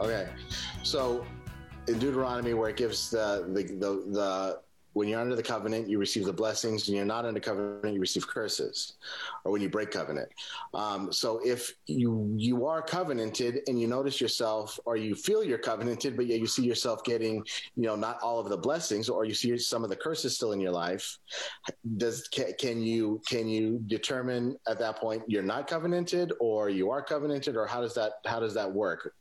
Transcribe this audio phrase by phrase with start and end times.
[0.00, 0.28] Okay,
[0.84, 1.26] so
[1.88, 4.60] in Deuteronomy, where it gives the the the, the
[4.92, 6.88] when you're under the covenant, you receive the blessings.
[6.88, 8.94] and you're not under covenant, you receive curses,
[9.44, 10.28] or when you break covenant.
[10.74, 15.58] Um, so if you you are covenanted and you notice yourself, or you feel you're
[15.58, 17.44] covenanted, but yet you see yourself getting,
[17.76, 20.52] you know, not all of the blessings, or you see some of the curses still
[20.52, 21.18] in your life,
[21.96, 26.90] does can, can you can you determine at that point you're not covenanted, or you
[26.90, 29.12] are covenanted, or how does that how does that work?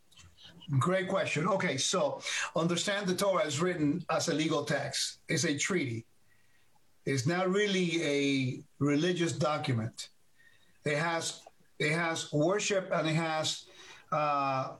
[0.79, 1.47] Great question.
[1.47, 2.21] Okay, so
[2.55, 5.19] understand the Torah is written as a legal text.
[5.29, 6.05] It's a treaty.
[7.05, 10.09] It's not really a religious document.
[10.83, 11.41] It has
[11.79, 13.65] it has worship and it has
[14.11, 14.71] uh,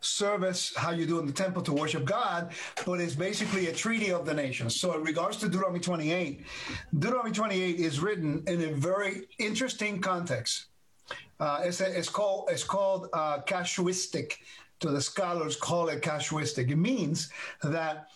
[0.00, 2.52] service, how you do in the temple to worship God,
[2.84, 4.80] but it's basically a treaty of the nations.
[4.80, 6.44] So, in regards to Deuteronomy 28,
[6.98, 10.66] Deuteronomy 28 is written in a very interesting context.
[11.38, 14.38] Uh, it's, a, it's called it's called uh, casuistic
[14.80, 16.70] to the scholars call it casuistic.
[16.70, 17.30] It means
[17.62, 18.08] that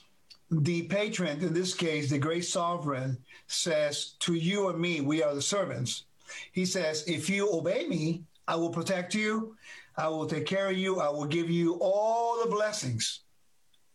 [0.50, 3.16] the patron, in this case, the great sovereign,
[3.46, 6.04] says to you and me, we are the servants.
[6.52, 9.56] He says, if you obey me, I will protect you,
[9.96, 13.20] I will take care of you, I will give you all the blessings.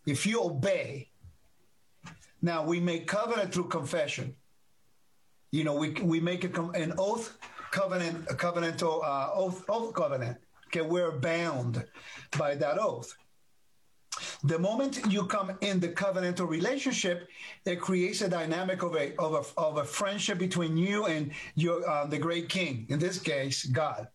[0.06, 1.10] If you obey.
[2.42, 4.36] Now, we make covenant through confession.
[5.52, 7.38] You know, we, we make a, an oath
[7.72, 10.38] covenant, a covenantal uh, oath, oath covenant.
[10.76, 11.86] Okay, we're bound
[12.38, 13.16] by that oath.
[14.44, 17.30] The moment you come in the covenantal relationship,
[17.64, 21.88] it creates a dynamic of a of a, of a friendship between you and your
[21.90, 22.88] uh, the great king.
[22.90, 24.10] In this case, God.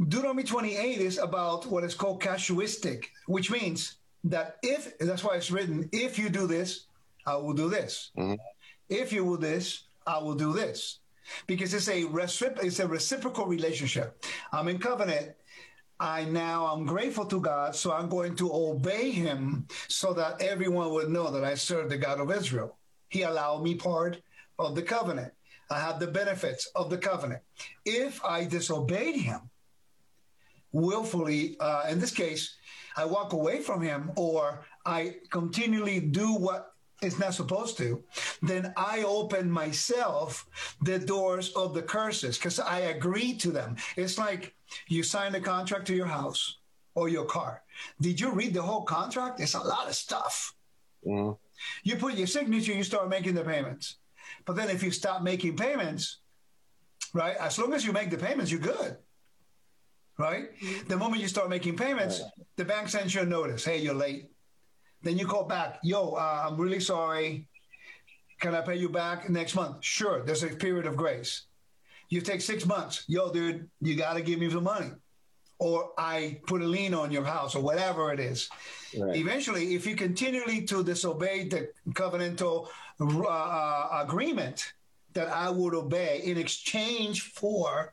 [0.00, 5.50] Deuteronomy 28 is about what is called casuistic, which means that if that's why it's
[5.50, 6.86] written, if you do this,
[7.26, 8.12] I will do this.
[8.16, 8.36] Mm-hmm.
[8.88, 11.00] If you will this, I will do this
[11.46, 14.24] because it's a recipro- it's a reciprocal relationship.
[14.52, 15.32] I'm in covenant.
[15.98, 20.90] I now I'm grateful to God, so I'm going to obey Him, so that everyone
[20.90, 22.78] would know that I serve the God of Israel.
[23.08, 24.20] He allowed me part
[24.58, 25.32] of the covenant.
[25.70, 27.42] I have the benefits of the covenant.
[27.84, 29.40] If I disobeyed Him
[30.72, 32.56] willfully, uh, in this case,
[32.96, 36.69] I walk away from Him, or I continually do what
[37.02, 38.02] is not supposed to,
[38.42, 40.46] then I open myself
[40.82, 43.76] the doors of the curses because I agree to them.
[43.96, 44.54] It's like
[44.88, 46.58] you sign a contract to your house
[46.94, 47.62] or your car.
[48.00, 49.40] Did you read the whole contract?
[49.40, 50.54] It's a lot of stuff.
[51.06, 51.32] Mm-hmm.
[51.84, 53.96] You put your signature, you start making the payments.
[54.44, 56.18] But then if you stop making payments,
[57.14, 58.96] right, as long as you make the payments, you're good.
[60.18, 60.54] Right?
[60.60, 60.88] Mm-hmm.
[60.88, 62.22] The moment you start making payments,
[62.56, 64.30] the bank sends you a notice hey, you're late
[65.02, 67.46] then you call back, yo, uh, I'm really sorry.
[68.40, 69.76] Can I pay you back next month?
[69.80, 71.42] Sure, there's a period of grace.
[72.08, 74.90] You take six months, yo, dude, you got to give me the money.
[75.58, 78.48] Or I put a lien on your house or whatever it is.
[78.98, 79.14] Right.
[79.16, 82.68] Eventually, if you continually to disobey the covenantal
[82.98, 84.72] uh, uh, agreement
[85.12, 87.92] that I would obey in exchange for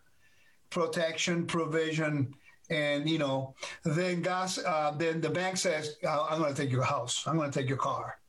[0.70, 2.34] protection, provision,
[2.70, 6.72] and you know, then gas, uh, then the bank says, uh, "I'm going to take
[6.72, 7.24] your house.
[7.26, 8.20] I'm going to take your car."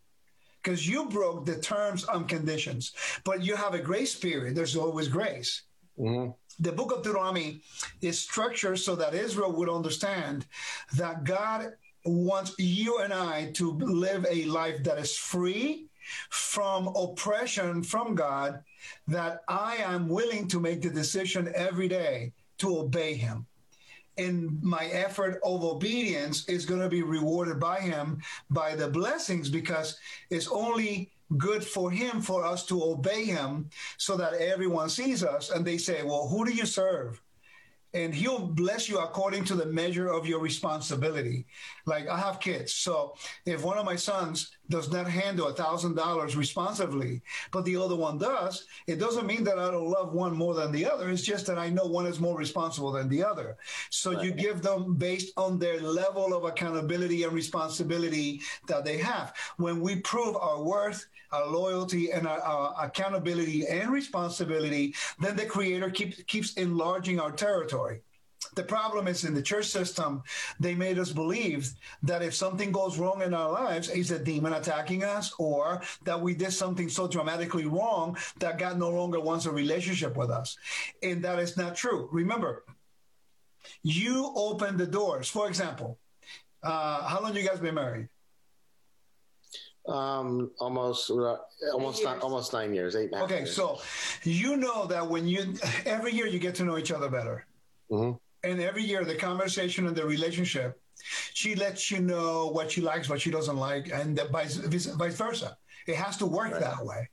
[0.63, 2.93] Because you broke the terms and conditions,
[3.25, 4.55] but you have a grace period.
[4.55, 5.63] There's always grace.
[5.99, 6.31] Mm-hmm.
[6.61, 7.63] The book of Deuteronomy
[8.03, 10.47] is structured so that Israel would understand
[10.97, 11.73] that God
[12.05, 15.87] wants you and I to live a life that is free
[16.31, 18.63] from oppression from God,
[19.07, 23.47] that I am willing to make the decision every day to obey Him
[24.19, 28.21] and my effort of obedience is going to be rewarded by him
[28.51, 29.99] by the blessings because
[30.31, 33.69] it's only good for him for us to obey him
[33.99, 37.21] so that everyone sees us and they say well who do you serve
[37.95, 41.47] and he'll bless you according to the measure of your responsibility.
[41.87, 43.15] Like I have kids, so
[43.47, 47.23] if one of my sons does not handle a thousand dollars responsibly,
[47.53, 50.73] but the other one does, it doesn't mean that I don't love one more than
[50.73, 51.09] the other.
[51.09, 53.57] It's just that I know one is more responsible than the other.
[53.91, 54.25] So right.
[54.25, 59.35] you give them based on their level of accountability and responsibility that they have.
[59.57, 65.47] When we prove our worth, our loyalty, and our, our accountability and responsibility, then the
[65.47, 68.01] Creator keeps keeps enlarging our territory.
[68.55, 70.23] The problem is in the church system,
[70.61, 71.71] they made us believe
[72.03, 76.21] that if something goes wrong in our lives, it's a demon attacking us, or that
[76.21, 80.57] we did something so dramatically wrong that God no longer wants a relationship with us.
[81.03, 82.09] And that is not true.
[82.13, 82.65] Remember,
[83.83, 85.29] you open the doors.
[85.29, 85.99] For example,
[86.63, 88.09] uh, how long you guys been married?
[89.89, 91.37] Um, almost, uh,
[91.73, 93.11] almost, nine, almost nine years, eight.
[93.13, 93.57] Okay, years.
[93.57, 93.81] so
[94.23, 95.55] you know that when you
[95.87, 97.47] every year you get to know each other better.
[97.91, 98.17] Mm-hmm.
[98.45, 100.81] And every year, the conversation and the relationship,
[101.35, 105.57] she lets you know what she likes, what she doesn't like, and vice, vice versa.
[105.89, 106.61] It has to work right.
[106.61, 107.09] that way.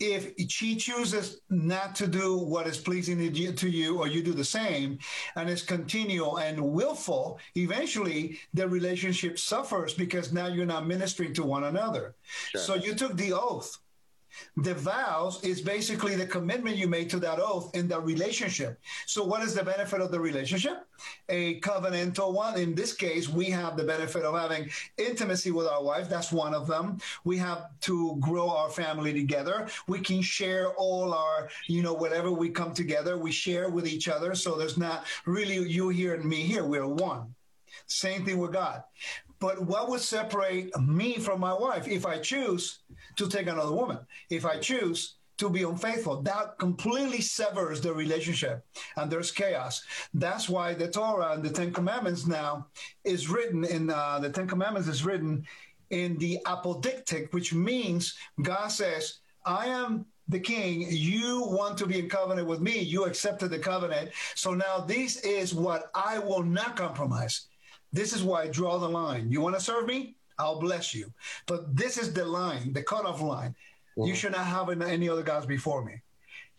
[0.00, 4.44] If she chooses not to do what is pleasing to you, or you do the
[4.44, 4.98] same,
[5.36, 11.42] and it's continual and willful, eventually the relationship suffers because now you're not ministering to
[11.44, 12.14] one another.
[12.24, 12.60] Sure.
[12.60, 13.78] So you took the oath
[14.56, 18.80] the vows is basically the commitment you made to that oath in that relationship.
[19.06, 20.86] So, what is the benefit of the relationship?
[21.28, 22.58] A covenantal one.
[22.58, 26.08] In this case, we have the benefit of having intimacy with our wife.
[26.08, 26.98] That's one of them.
[27.24, 29.68] We have to grow our family together.
[29.88, 34.08] We can share all our, you know, whatever we come together, we share with each
[34.08, 34.34] other.
[34.34, 36.64] So, there's not really you here and me here.
[36.64, 37.34] We're one.
[37.86, 38.82] Same thing with God.
[39.38, 42.80] But what would separate me from my wife if I choose
[43.16, 43.98] to take another woman?
[44.30, 48.64] If I choose to be unfaithful, that completely severs the relationship
[48.96, 49.84] and there's chaos.
[50.14, 52.66] That's why the Torah and the Ten Commandments now
[53.04, 55.46] is written in uh, the Ten Commandments is written
[55.90, 61.98] in the apodictic, which means God says, I am the king, you want to be
[62.00, 62.80] in covenant with me.
[62.80, 64.10] You accepted the covenant.
[64.34, 67.46] So now this is what I will not compromise.
[67.96, 69.32] This is why I draw the line.
[69.32, 70.16] You want to serve me?
[70.38, 71.10] I'll bless you.
[71.46, 73.54] But this is the line, the cutoff line.
[73.96, 74.08] Mm-hmm.
[74.08, 76.02] You should not have any other gods before me.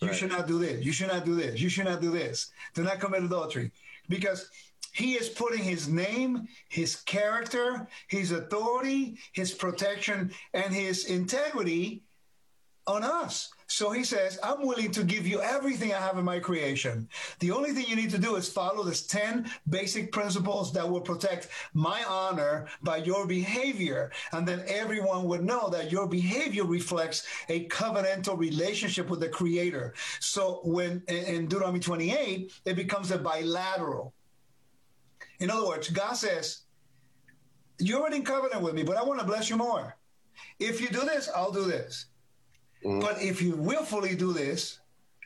[0.01, 0.17] You right.
[0.17, 0.83] should not do this.
[0.83, 1.61] You should not do this.
[1.61, 2.51] You should not do this.
[2.73, 3.71] Do not commit adultery.
[4.09, 4.49] Because
[4.93, 12.01] he is putting his name, his character, his authority, his protection, and his integrity
[12.87, 13.49] on us.
[13.67, 17.07] So he says, I'm willing to give you everything I have in my creation.
[17.39, 21.01] The only thing you need to do is follow this 10 basic principles that will
[21.01, 24.11] protect my honor by your behavior.
[24.31, 29.93] And then everyone would know that your behavior reflects a covenantal relationship with the creator.
[30.21, 34.13] So when in Deuteronomy 28, it becomes a bilateral.
[35.39, 36.61] In other words, God says,
[37.79, 39.97] You're already in covenant with me, but I want to bless you more.
[40.57, 42.05] If you do this, I'll do this.
[42.83, 42.99] Mm-hmm.
[42.99, 44.79] But if you willfully do this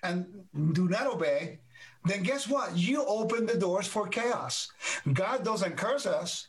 [0.03, 0.25] and
[0.73, 1.59] do not obey,
[2.05, 2.75] then guess what?
[2.75, 4.71] You open the doors for chaos.
[5.13, 6.47] God doesn't curse us.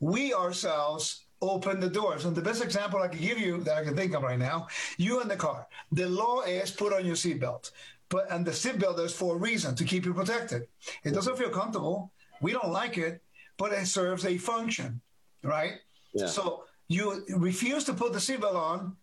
[0.00, 2.24] We ourselves open the doors.
[2.24, 4.68] And the best example I can give you that I can think of right now,
[4.96, 5.66] you in the car.
[5.92, 7.70] The law is put on your seatbelt.
[8.08, 10.68] But and the seatbelt is for a reason to keep you protected.
[11.04, 12.12] It doesn't feel comfortable.
[12.40, 13.22] We don't like it,
[13.56, 15.00] but it serves a function,
[15.42, 15.74] right?
[16.12, 16.26] Yeah.
[16.26, 18.96] So you refuse to put the seatbelt on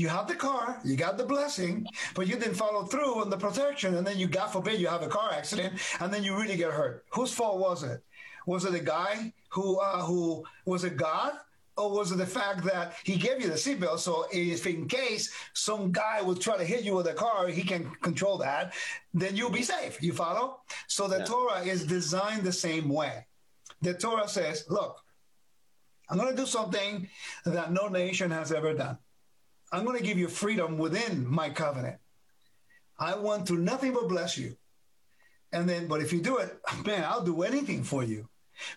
[0.00, 3.36] you have the car, you got the blessing, but you didn't follow through on the
[3.36, 6.56] protection, and then you, God forbid, you have a car accident, and then you really
[6.56, 7.04] get hurt.
[7.10, 8.02] Whose fault was it?
[8.46, 11.34] Was it the guy who uh, who was it God?
[11.76, 14.00] Or was it the fact that he gave you the seatbelt?
[14.00, 17.62] So if in case some guy would try to hit you with a car, he
[17.62, 18.74] can control that,
[19.14, 20.02] then you'll be safe.
[20.02, 20.60] You follow?
[20.88, 21.24] So the yeah.
[21.24, 23.24] Torah is designed the same way.
[23.80, 25.00] The Torah says, look,
[26.10, 27.08] I'm going to do something
[27.46, 28.98] that no nation has ever done.
[29.72, 31.98] I'm going to give you freedom within my covenant.
[32.98, 34.56] I want to nothing but bless you.
[35.52, 38.28] And then, but if you do it, man, I'll do anything for you.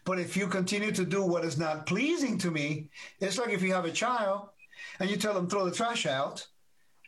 [0.06, 3.62] But if you continue to do what is not pleasing to me, it's like if
[3.62, 4.50] you have a child
[5.00, 6.48] and you tell them throw the trash out,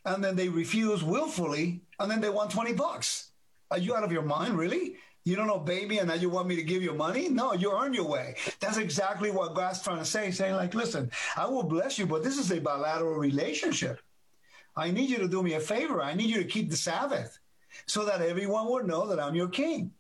[0.04, 3.32] and then they refuse willfully, and then they want 20 bucks.
[3.72, 4.98] Are you out of your mind, really?
[5.26, 7.30] You don't obey me and now you want me to give you money?
[7.30, 8.36] No, you earn your way.
[8.60, 12.24] That's exactly what God's trying to say, saying, like, listen, I will bless you, but
[12.24, 14.02] this is a bilateral relationship.
[14.76, 16.00] I need you to do me a favor.
[16.00, 17.40] I need you to keep the Sabbath
[17.88, 19.92] so that everyone will know that I'm your king.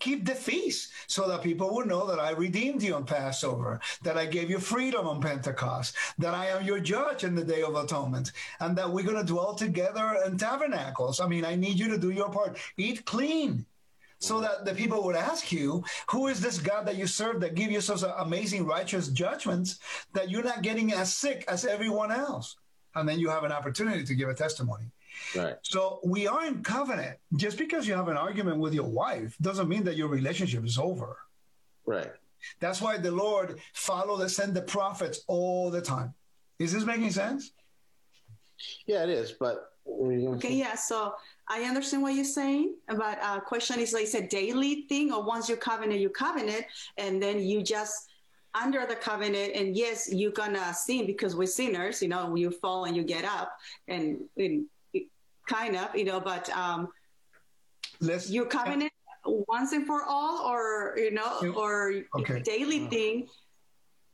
[0.00, 4.18] Keep the feast so that people will know that I redeemed you on Passover, that
[4.18, 7.76] I gave you freedom on Pentecost, that I am your judge in the Day of
[7.76, 11.20] Atonement, and that we're going to dwell together in tabernacles.
[11.20, 12.58] I mean, I need you to do your part.
[12.76, 13.66] Eat clean
[14.24, 17.54] so that the people would ask you, who is this God that you serve that
[17.54, 19.78] give you such amazing righteous judgments
[20.12, 22.56] that you're not getting as sick as everyone else?
[22.94, 24.84] And then you have an opportunity to give a testimony.
[25.34, 25.56] Right.
[25.62, 27.18] So we are in covenant.
[27.36, 30.78] Just because you have an argument with your wife doesn't mean that your relationship is
[30.78, 31.16] over.
[31.86, 32.12] Right.
[32.60, 36.14] That's why the Lord follow the send the prophets all the time.
[36.58, 37.52] Is this making sense?
[38.86, 39.32] Yeah, it is.
[39.32, 40.74] But okay, yeah.
[40.74, 41.14] So
[41.48, 45.22] I understand what you're saying, but uh, question is like it's a daily thing, or
[45.22, 46.64] once you covenant, you covenant,
[46.96, 48.08] and then you just
[48.54, 52.84] under the covenant, and yes, you're gonna sin because we're sinners, you know, you fall
[52.84, 53.52] and you get up,
[53.88, 54.66] and, and
[55.46, 56.88] kind of, you know, but um,
[58.00, 58.92] Let's, you covenant
[59.24, 62.40] once and for all, or you know, or okay.
[62.40, 63.28] daily thing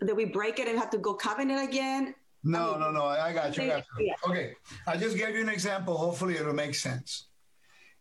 [0.01, 2.49] that we break it and have to go covenant again Oh.
[2.49, 3.05] no, no, no.
[3.05, 3.65] I got you.
[3.65, 4.15] I got you.
[4.29, 4.55] Okay.
[4.87, 5.97] I just gave you an example.
[5.97, 7.27] Hopefully, it'll make sense.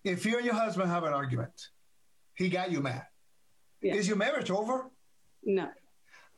[0.03, 1.69] If you and your husband have an argument,
[2.36, 3.05] he got you mad.
[3.81, 3.96] Yeah.
[3.96, 4.89] Is your marriage over?
[5.43, 5.69] No.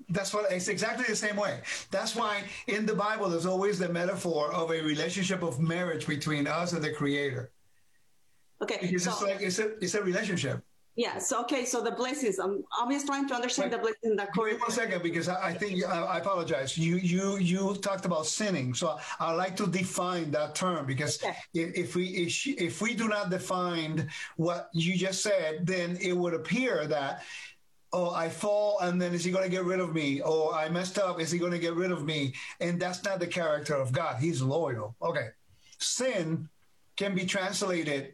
[0.10, 1.62] That's what it's exactly the same way.
[1.92, 6.48] That's why in the Bible there's always the metaphor of a relationship of marriage between
[6.48, 7.52] us and the Creator.
[8.64, 8.80] Okay.
[8.82, 10.64] Because so, it's like it's a it's a relationship.
[10.96, 11.18] Yeah.
[11.20, 11.66] So okay.
[11.66, 12.38] So the blessings.
[12.40, 13.78] I'm, I'm just trying to understand Wait.
[13.78, 14.58] the blessing that Wait Corey.
[14.58, 16.78] one second, because I, I think I, I apologize.
[16.78, 21.36] You you you talked about sinning, so I like to define that term because Okay.
[21.54, 26.14] if, we if, she- if we do not define what you just said, then it
[26.14, 27.24] would appear that
[27.94, 30.22] oh I fall and then is he going to get rid of me?
[30.22, 32.34] Or I messed up, is he going to get rid of me?
[32.62, 34.18] And that's not the character of God.
[34.22, 34.96] He's loyal.
[35.02, 35.28] Okay,
[35.78, 36.48] sin
[36.96, 38.14] can be translated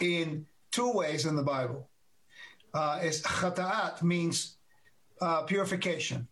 [0.00, 1.88] in two ways in the Bible.
[2.74, 4.56] Uh, is chata'at means
[5.20, 6.26] uh, purification.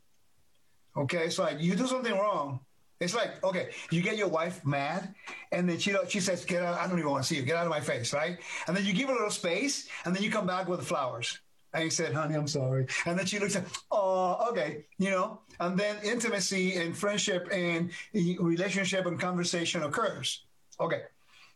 [0.96, 2.60] Okay, it's like you do something wrong.
[3.00, 5.14] It's like okay, you get your wife mad,
[5.50, 6.78] and then she she says, "Get out!
[6.78, 7.42] I don't even want to see you.
[7.42, 8.38] Get out of my face!" Right?
[8.66, 11.38] And then you give her a little space, and then you come back with flowers.
[11.74, 15.40] And you said, "Honey, I'm sorry." And then she looks at, "Oh, okay," you know.
[15.58, 20.44] And then intimacy and friendship and relationship and conversation occurs.
[20.78, 21.02] Okay,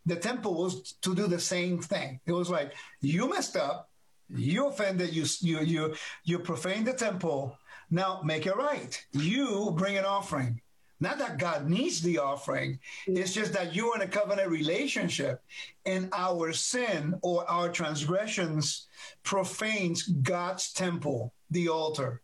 [0.06, 2.20] the temple was to do the same thing.
[2.26, 3.85] It was like you messed up,
[4.28, 7.56] you offended, you you you you profaned the temple.
[7.90, 9.04] Now make it right.
[9.12, 10.60] You bring an offering.
[10.98, 12.78] Not that God needs the offering.
[13.06, 15.42] It's just that you're in a covenant relationship,
[15.84, 18.88] and our sin or our transgressions
[19.22, 22.22] profanes God's temple, the altar.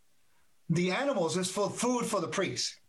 [0.71, 2.81] The animals is for food for the priest.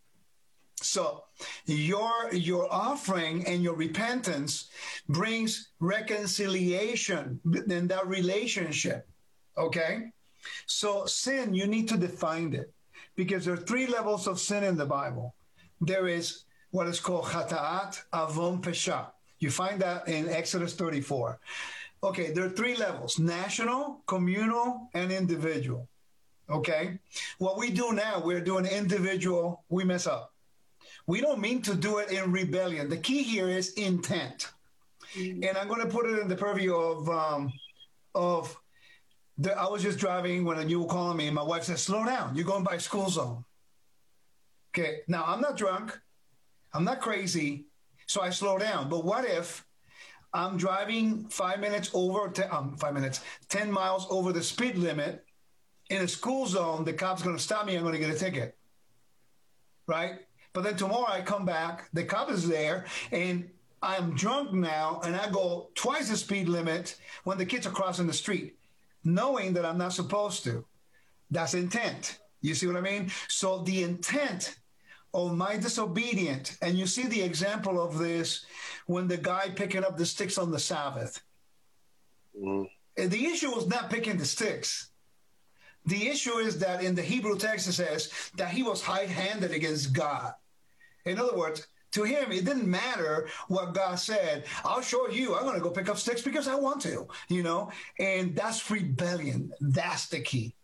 [0.83, 1.23] So
[1.65, 4.69] your your offering and your repentance
[5.07, 9.07] brings reconciliation in that relationship.
[9.57, 10.11] Okay?
[10.65, 12.73] So sin, you need to define it
[13.15, 15.35] because there are three levels of sin in the Bible.
[15.79, 19.07] There is what is called chata'at, avon, pesha.
[19.39, 21.39] You find that in Exodus 34.
[22.03, 25.87] Okay, there are three levels: national, communal, and individual.
[26.49, 26.99] Okay?
[27.37, 30.32] What we do now, we're doing individual, we mess up.
[31.05, 32.89] We don't mean to do it in rebellion.
[32.89, 34.49] The key here is intent.
[35.15, 37.53] And I'm going to put it in the purview of um,
[38.15, 38.57] of
[39.37, 42.05] the, I was just driving when you were calling me, and my wife said, "Slow
[42.05, 42.35] down.
[42.35, 43.45] You're going by school zone."
[44.71, 45.01] Okay.
[45.07, 45.99] Now I'm not drunk.
[46.73, 47.65] I'm not crazy,
[48.07, 48.89] so I slow down.
[48.89, 49.63] But what if
[50.33, 55.23] I'm driving five minutes over, te- um, five minutes, ten miles over the speed limit
[55.91, 56.85] in a school zone?
[56.85, 57.75] The cop's going to stop me.
[57.75, 58.57] I'm going to get a ticket,
[59.85, 60.21] right?
[60.53, 63.49] But then tomorrow I come back, the cop is there, and
[63.81, 68.07] I'm drunk now, and I go twice the speed limit when the kids are crossing
[68.07, 68.55] the street,
[69.03, 70.63] knowing that I'm not supposed to.
[71.31, 72.19] That's intent.
[72.41, 73.11] You see what I mean?
[73.27, 74.57] So the intent
[75.13, 78.45] of my disobedient, and you see the example of this
[78.85, 81.21] when the guy picking up the sticks on the Sabbath.
[82.37, 82.63] Mm-hmm.
[82.97, 84.89] And The issue was not picking the sticks.
[85.85, 89.93] The issue is that in the Hebrew text it says that he was high-handed against
[89.93, 90.33] God.
[91.05, 94.45] In other words, to him, it didn't matter what God said.
[94.65, 95.35] I'll show you.
[95.35, 97.71] I'm going to go pick up sticks because I want to, you know?
[97.99, 99.51] And that's rebellion.
[99.61, 100.55] That's the key.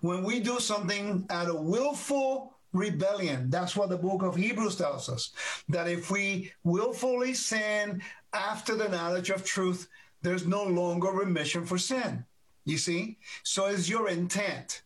[0.00, 5.08] When we do something out of willful rebellion, that's what the book of Hebrews tells
[5.10, 5.32] us.
[5.68, 9.88] That if we willfully sin after the knowledge of truth,
[10.22, 12.24] there's no longer remission for sin.
[12.64, 13.18] You see?
[13.42, 14.82] So it's your intent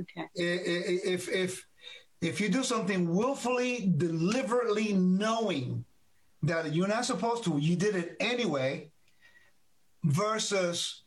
[0.00, 0.26] Okay.
[0.34, 1.66] if if
[2.22, 5.84] if you do something willfully, deliberately knowing
[6.44, 8.90] that you're not supposed to, you did it anyway,
[10.04, 11.02] versus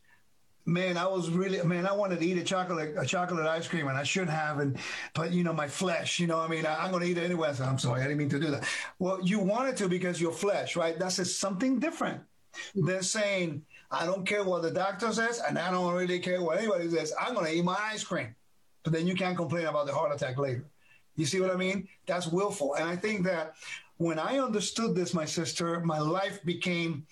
[0.66, 3.88] man, I was really man, I wanted to eat a chocolate a chocolate ice cream
[3.88, 4.78] and I shouldn't have, and
[5.14, 7.54] but you know my flesh, you know, I mean, I, am to eat it anyway.
[7.54, 8.68] So I'm sorry, I didn't mean to do that.
[9.00, 11.00] Well, you wanted to because your flesh, right?
[11.00, 12.22] That's just something different
[12.74, 16.58] than saying I don't care what the doctor says, and I don't really care what
[16.58, 17.14] anybody says.
[17.20, 18.36] I'm to eat my ice cream,
[18.84, 20.66] but then you can't complain about the heart attack later.
[21.16, 21.88] You see what I mean?
[22.06, 23.56] That's willful, and I think that
[23.98, 27.08] when I understood this, my sister, my life became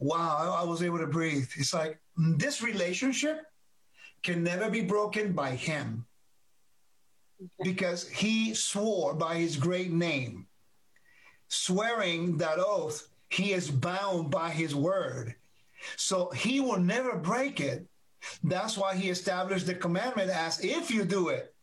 [0.00, 0.56] wow.
[0.58, 1.48] I was able to breathe.
[1.56, 3.46] It's like this relationship
[4.22, 6.04] can never be broken by him
[7.62, 10.46] because he swore by his great name,
[11.48, 15.34] swearing that oath, he is bound by his word.
[15.96, 17.86] So he will never break it.
[18.42, 21.54] That's why he established the commandment as if you do it.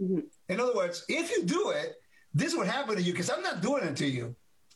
[0.00, 0.24] Mhm.
[0.50, 1.94] In other words, if you do it,
[2.34, 4.34] this would happen to you because I'm not doing it to you.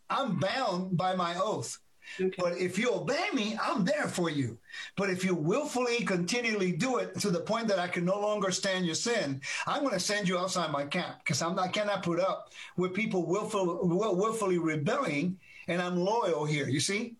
[0.09, 1.79] I'm bound by my oath.
[2.21, 2.35] Okay.
[2.39, 4.59] But if you obey me, I'm there for you.
[4.97, 8.53] But if you willfully continually do it to the point that I can no longer
[8.53, 11.69] stand your sin, I'm going to send you outside my camp because I'm not, I
[11.69, 16.69] cannot put up with people willful, willfully rebelling, and I'm loyal here.
[16.69, 17.17] You see?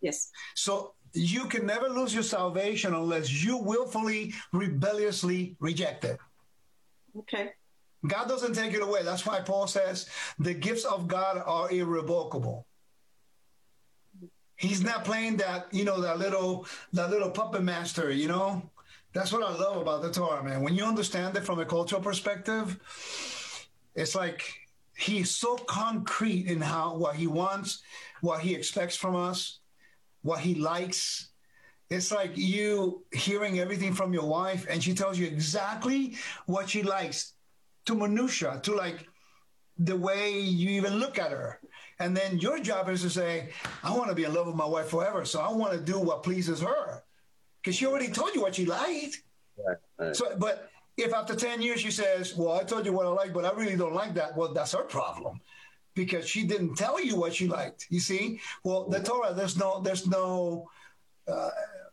[0.00, 0.30] Yes.
[0.54, 6.18] So you can never lose your salvation unless you willfully, rebelliously reject it.
[7.18, 7.50] Okay.
[8.06, 9.02] God doesn't take it away.
[9.02, 12.66] That's why Paul says the gifts of God are irrevocable.
[14.56, 18.62] He's not playing that, you know, that little that little puppet master, you know.
[19.12, 20.62] That's what I love about the Torah, man.
[20.62, 22.78] When you understand it from a cultural perspective,
[23.94, 24.42] it's like
[24.96, 27.82] he's so concrete in how what he wants,
[28.20, 29.58] what he expects from us,
[30.22, 31.28] what he likes.
[31.92, 36.82] It's like you hearing everything from your wife, and she tells you exactly what she
[36.82, 37.34] likes
[37.84, 39.06] to minutia, to like
[39.78, 41.60] the way you even look at her.
[41.98, 43.50] And then your job is to say,
[43.82, 45.24] I want to be in love with my wife forever.
[45.24, 47.02] So I want to do what pleases her.
[47.60, 49.22] Because she already told you what she liked.
[49.56, 50.16] Right, right.
[50.16, 53.32] So, but if after 10 years she says, Well, I told you what I like,
[53.32, 55.40] but I really don't like that, well, that's her problem.
[55.94, 57.86] Because she didn't tell you what she liked.
[57.90, 58.40] You see?
[58.64, 60.68] Well, the Torah, there's no, there's no,
[61.28, 61.50] uh,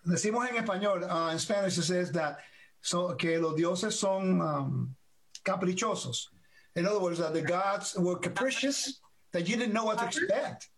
[0.08, 2.39] decimos en español, uh, in Spanish it says that
[2.82, 4.96] so que los dioses son um,
[5.44, 6.27] caprichosos.
[6.75, 9.00] In other words, that the gods were capricious,
[9.32, 10.70] that you didn't know what to expect.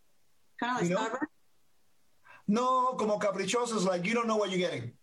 [0.60, 1.02] Kind of like You know?
[1.02, 1.28] stubborn.
[2.48, 4.94] No, como caprichosos, like you don't know what you're getting.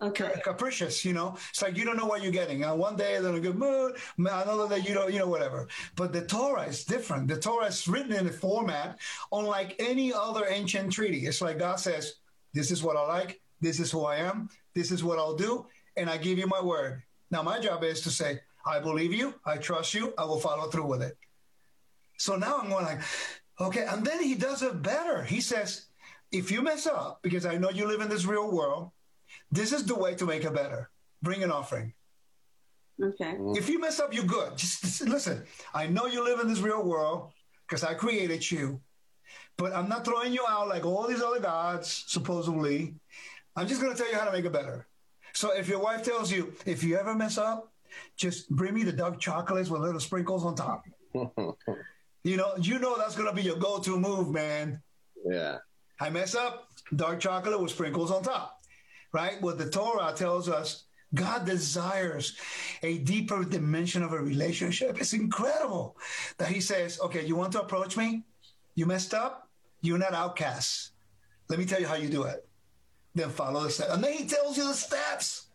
[0.00, 0.32] Okay.
[0.42, 1.36] capricious, you know.
[1.50, 2.64] It's like you don't know what you're getting.
[2.64, 5.68] Uh, one day they're in a good mood, another day you don't, you know, whatever.
[5.94, 7.28] But the Torah is different.
[7.28, 8.98] The Torah is written in a format
[9.30, 11.26] unlike any other ancient treaty.
[11.26, 12.14] It's like God says,
[12.52, 13.41] "This is what I like.
[13.62, 14.50] This is who I am.
[14.74, 15.66] This is what I'll do,
[15.96, 19.34] and I give you my word." Now my job is to say, "I believe you.
[19.46, 20.12] I trust you.
[20.18, 21.16] I will follow through with it."
[22.18, 23.00] So now I'm going like,
[23.58, 25.22] okay, and then he does it better.
[25.22, 25.86] He says,
[26.30, 28.90] "If you mess up, because I know you live in this real world."
[29.50, 30.90] This is the way to make it better.
[31.22, 31.94] Bring an offering.
[33.02, 33.32] Okay.
[33.32, 33.56] Mm-hmm.
[33.56, 34.58] If you mess up, you're good.
[34.58, 35.44] Just, just listen.
[35.72, 37.32] I know you live in this real world
[37.64, 38.80] because I created you,
[39.56, 42.94] but I'm not throwing you out like all these other gods, supposedly.
[43.56, 44.86] I'm just going to tell you how to make it better.
[45.34, 47.72] So if your wife tells you, if you ever mess up,
[48.16, 50.84] just bring me the dark chocolates with little sprinkles on top.
[52.24, 54.80] You know, you know that's going to be your go-to move, man.
[55.28, 55.58] yeah.
[56.00, 58.60] I mess up, dark chocolate with sprinkles on top,
[59.12, 59.42] right?
[59.42, 60.84] What the Torah tells us,
[61.14, 62.36] God desires
[62.84, 65.00] a deeper dimension of a relationship.
[65.00, 65.96] It's incredible
[66.38, 68.22] that He says, okay, you want to approach me?
[68.76, 69.48] You messed up?
[69.80, 70.92] You're not outcast.
[71.48, 72.46] Let me tell you how you do it.
[73.14, 73.92] Then follow the steps.
[73.92, 75.46] And then He tells you the steps.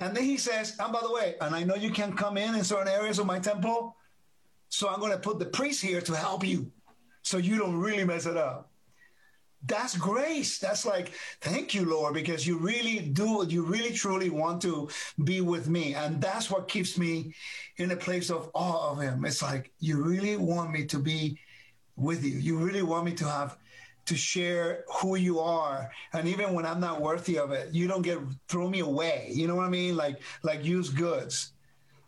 [0.00, 2.54] And then He says, and by the way, and I know you can't come in
[2.54, 3.96] in certain areas of my temple,
[4.68, 6.70] so I'm going to put the priest here to help you
[7.22, 8.70] so you don't really mess it up
[9.66, 10.58] that's grace.
[10.58, 14.88] That's like, thank you, Lord, because you really do, you really truly want to
[15.24, 15.94] be with me.
[15.94, 17.34] And that's what keeps me
[17.78, 19.24] in a place of awe of Him.
[19.24, 21.38] It's like, you really want me to be
[21.96, 22.38] with you.
[22.38, 23.56] You really want me to have,
[24.06, 25.90] to share who you are.
[26.12, 29.30] And even when I'm not worthy of it, you don't get, throw me away.
[29.32, 29.96] You know what I mean?
[29.96, 31.52] Like, like use goods.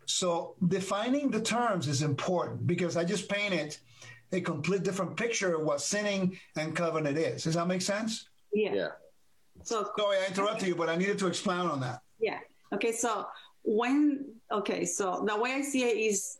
[0.05, 3.77] So defining the terms is important because I just painted
[4.31, 7.43] a complete different picture of what sinning and covenant is.
[7.43, 8.27] Does that make sense?
[8.53, 8.73] Yeah.
[8.73, 8.87] Yeah.
[9.63, 12.01] So Sorry, I interrupted you, but I needed to expound on that.
[12.19, 12.39] yeah.
[12.73, 12.91] Okay.
[12.91, 13.25] So
[13.63, 16.37] when okay, so the way I see it is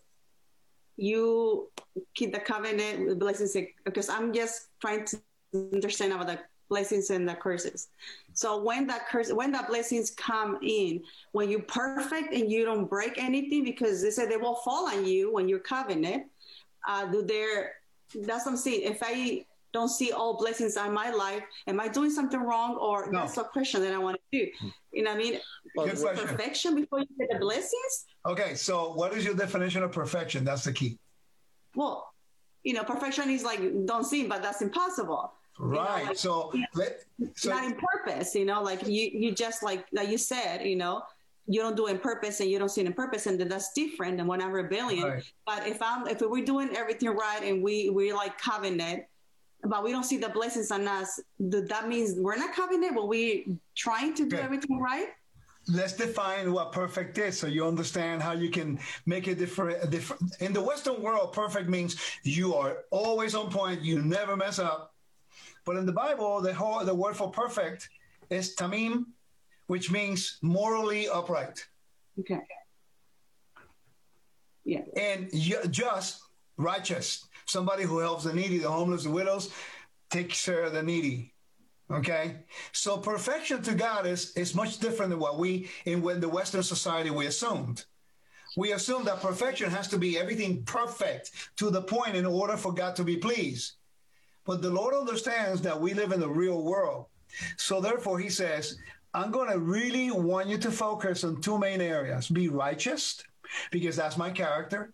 [0.97, 1.69] you
[2.15, 5.17] keep the covenant with blessings because I'm just trying to
[5.53, 7.87] understand about the blessings and the curses.
[8.33, 12.89] So when that curse when the blessings come in, when you're perfect and you don't
[12.89, 16.25] break anything because they said they will fall on you when you're covenant,
[16.87, 17.73] uh, do there
[18.23, 18.81] that's what I'm saying.
[18.83, 22.75] If I don't see all blessings on my life, am I doing something wrong?
[22.77, 23.19] Or No.
[23.19, 24.51] that's a question that I want to do.
[24.93, 25.39] You know what I mean?
[25.75, 26.27] Well, Good question.
[26.27, 28.05] perfection before you get the blessings?
[28.25, 30.45] Okay, so what is your definition of perfection?
[30.45, 30.97] That's the key.
[31.75, 32.11] Well,
[32.63, 35.33] you know, perfection is like don't sin, but that's impossible.
[35.59, 36.05] Right.
[36.05, 36.65] like- so, yeah.
[36.75, 37.03] let,
[37.35, 40.75] so Not in purpose, you know, like you you just like like you said, you
[40.75, 41.03] know,
[41.47, 43.73] you don't do it in purpose and you don't sin in purpose, and then that's
[43.73, 45.03] different than when I'm rebellion.
[45.07, 45.23] Right.
[45.45, 49.03] But if I'm if we're doing everything right and we we like covenant,
[49.63, 51.19] but we don't see the blessings on us,
[51.51, 54.45] th- that means we're not covenant, but we trying to do Okay.
[54.45, 55.09] everything right.
[55.69, 59.89] let's define what perfect is so you understand how you can make it different.
[59.91, 60.21] different.
[60.39, 64.93] In the Western world, perfect means you are always on point, you never mess up.
[65.67, 67.89] But in the Bible, the whole the word for perfect
[68.29, 69.07] is tamim,
[69.67, 71.67] which means morally upright.
[72.17, 72.39] Okay.
[74.63, 74.81] Yeah.
[74.97, 75.29] and
[75.71, 76.21] just
[76.57, 79.49] righteous somebody who helps the needy the homeless the widows
[80.09, 81.33] takes care of the needy
[81.89, 82.35] okay
[82.73, 86.63] so perfection to god is is much different than what we in when the western
[86.63, 87.85] society we assumed
[88.57, 92.73] we assume that perfection has to be everything perfect to the point in order for
[92.73, 93.76] god to be pleased
[94.47, 97.05] but the lord understands that we live in the real world
[97.57, 98.77] So therefore, he says,
[99.13, 103.23] I'm going to really want you to focus on two main areas be righteous,
[103.71, 104.93] because that's my character,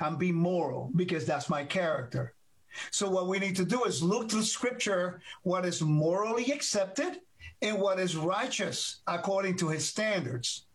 [0.00, 2.34] and be moral, because that's my character.
[2.90, 7.20] So, what we need to do is look through scripture what is morally accepted
[7.62, 10.66] and what is righteous according to his standards.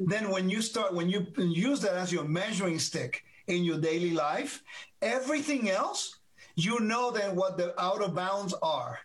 [0.00, 4.10] Then, when you start, when you use that as your measuring stick in your daily
[4.10, 4.62] life,
[5.02, 6.18] everything else,
[6.56, 8.98] you know then what the outer bounds are.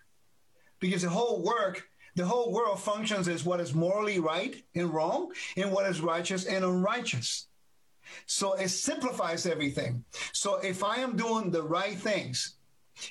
[0.79, 1.83] Because the whole work
[2.15, 6.45] the whole world functions as what is morally right and wrong and what is righteous
[6.45, 7.47] and unrighteous.
[8.25, 10.03] So it simplifies everything.
[10.33, 12.57] So if I am doing the right things,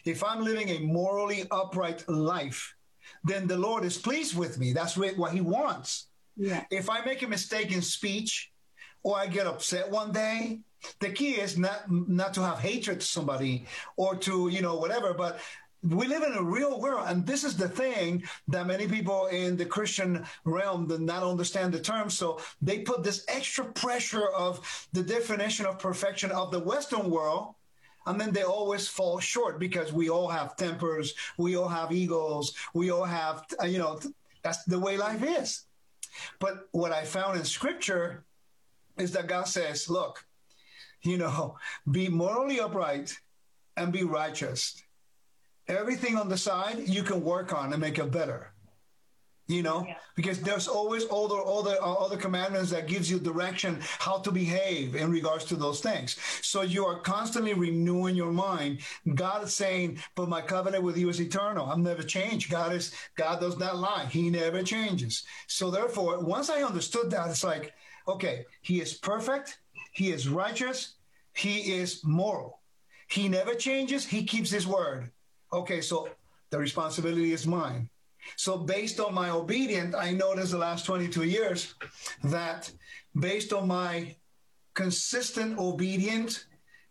[0.04, 2.74] if I'm living a morally upright life,
[3.24, 4.72] then the Lord is pleased with me.
[4.72, 6.08] That's what he wants.
[6.36, 6.64] Yeah.
[6.70, 8.52] If I make a mistake in speech
[9.02, 10.60] or I get upset one day,
[11.00, 13.66] the key is not not to have hatred to somebody
[13.96, 15.40] or to, you know, whatever, but
[15.82, 19.56] we live in a real world and this is the thing that many people in
[19.56, 22.10] the christian realm do not understand the term.
[22.10, 24.60] So they put this extra pressure of
[24.92, 27.54] the definition of perfection of the western world
[28.06, 32.54] and then they always fall short because we all have tempers we all have egos
[32.74, 33.98] we all have you know
[34.42, 35.64] that's the way life is.
[36.38, 38.24] But what i found in scripture
[38.98, 40.26] is that god says look
[41.02, 41.56] you know
[41.90, 43.18] be morally upright
[43.76, 44.82] and be righteous.
[45.68, 48.52] Everything on the side you can work on and make it better
[49.50, 49.84] you know?
[49.86, 49.94] Yeah.
[50.14, 54.18] because there's always all the all the uh, other commandments that gives you direction how
[54.18, 56.16] to behave in regards to those things.
[56.42, 58.80] So you are constantly renewing your mind.
[59.14, 61.66] God is saying but my covenant with you is eternal.
[61.66, 62.50] I'm never changed.
[62.50, 64.06] God is god does not lie.
[64.06, 65.24] He never changes.
[65.46, 67.72] So therefore once i understood that it's like
[68.06, 69.59] okay he is perfect
[69.92, 70.94] he is righteous.
[71.32, 72.60] He is moral.
[73.08, 74.06] He never changes.
[74.06, 75.10] He keeps his word.
[75.52, 76.08] Okay, so
[76.50, 77.88] the responsibility is mine.
[78.36, 81.74] So based on my obedience, I noticed the last 22 years
[82.24, 82.70] that
[83.18, 84.14] based on my
[84.74, 86.46] consistent obedience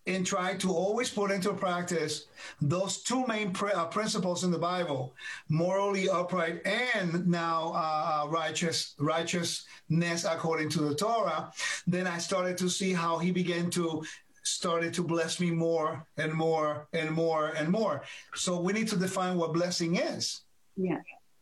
[0.10, 2.26] in trying to always put into practice
[2.62, 5.14] those two main pr- uh, principles in the Bible,
[5.50, 11.52] morally upright and now uh, uh, righteous righteousness according to the Torah,
[11.86, 14.04] then I started to see how he began to
[14.44, 18.02] started to bless me more and more and more and more.
[18.34, 20.42] So we need to define what blessing is.
[20.76, 21.02] Yeah.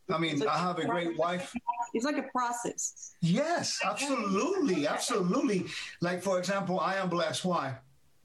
[0.10, 1.54] I mean, I have a great wife.
[1.94, 3.16] It's like a process.
[3.22, 4.88] Yes, absolutely.
[4.88, 5.66] Absolutely.
[6.02, 7.44] Like, for example, I am blessed.
[7.46, 7.76] Why?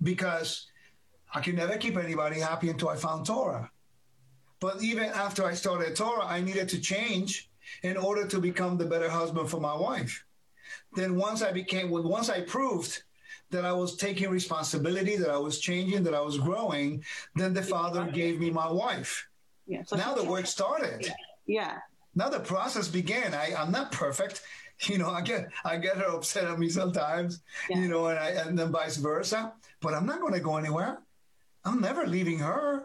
[0.03, 0.67] Because
[1.35, 3.71] I could never keep anybody happy until I found Torah.
[4.61, 7.51] But even after I started Torah, I needed to change
[7.83, 10.25] in order to become the better husband for my wife.
[10.95, 13.03] Then once I became, once I proved
[13.51, 17.63] that I was taking responsibility, that I was changing, that I was growing, then the
[17.63, 19.29] Father gave me my wife.
[19.67, 21.13] Yeah, so now the work started.
[21.47, 21.79] Yeah.
[22.15, 23.35] Now the process began.
[23.35, 24.43] I, I'm not perfect.
[24.83, 27.79] You know, I get I get her upset at me sometimes, yeah.
[27.79, 29.53] you know, and I and then vice versa.
[29.83, 31.01] But I'm not going to go anywhere.
[31.65, 32.85] I'm never leaving her.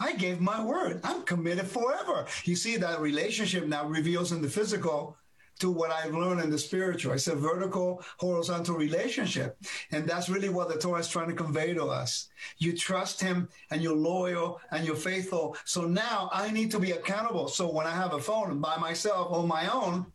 [0.00, 1.00] I gave my word.
[1.04, 2.26] I'm committed forever.
[2.44, 5.16] You see, that relationship now reveals in the physical
[5.58, 7.12] to what I've learned in the spiritual.
[7.14, 9.58] It's a vertical, horizontal relationship.
[9.90, 12.28] And that's really what the Torah is trying to convey to us.
[12.58, 15.56] You trust him and you're loyal and you're faithful.
[15.64, 17.48] So now I need to be accountable.
[17.48, 20.06] So when I have a phone by myself on my own,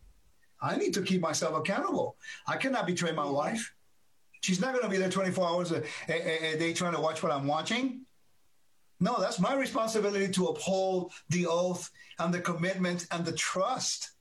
[0.62, 2.16] I need to keep myself accountable.
[2.48, 3.74] I cannot betray my wife.
[4.44, 7.24] She's not going to be there 24 hours a, a, a day trying to watch
[7.24, 8.02] what I'm watching.
[9.00, 14.14] No, that's my responsibility to uphold the oath and the commitment and the trust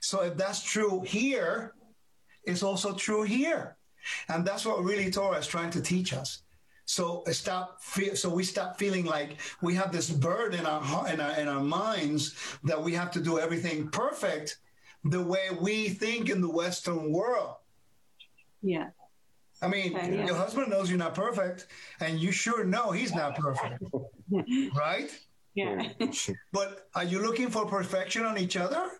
[0.00, 1.74] so if that's true here,
[2.44, 3.76] it's also true here.
[4.28, 6.42] And that's what really Torah is trying to teach us.
[6.84, 7.82] So stop.
[8.14, 11.62] So we stop feeling like we have this burden in our in our in our
[11.62, 14.58] minds that we have to do everything perfect,
[15.02, 17.56] the way we think in the Western world.
[18.62, 18.90] Yeah.
[19.62, 20.26] I mean, okay, yeah.
[20.26, 21.66] your husband knows you're not perfect,
[22.00, 23.82] and you sure know he's not perfect,
[24.76, 25.10] right?
[25.54, 25.88] Yeah.
[26.52, 28.90] but are you looking for perfection on each other?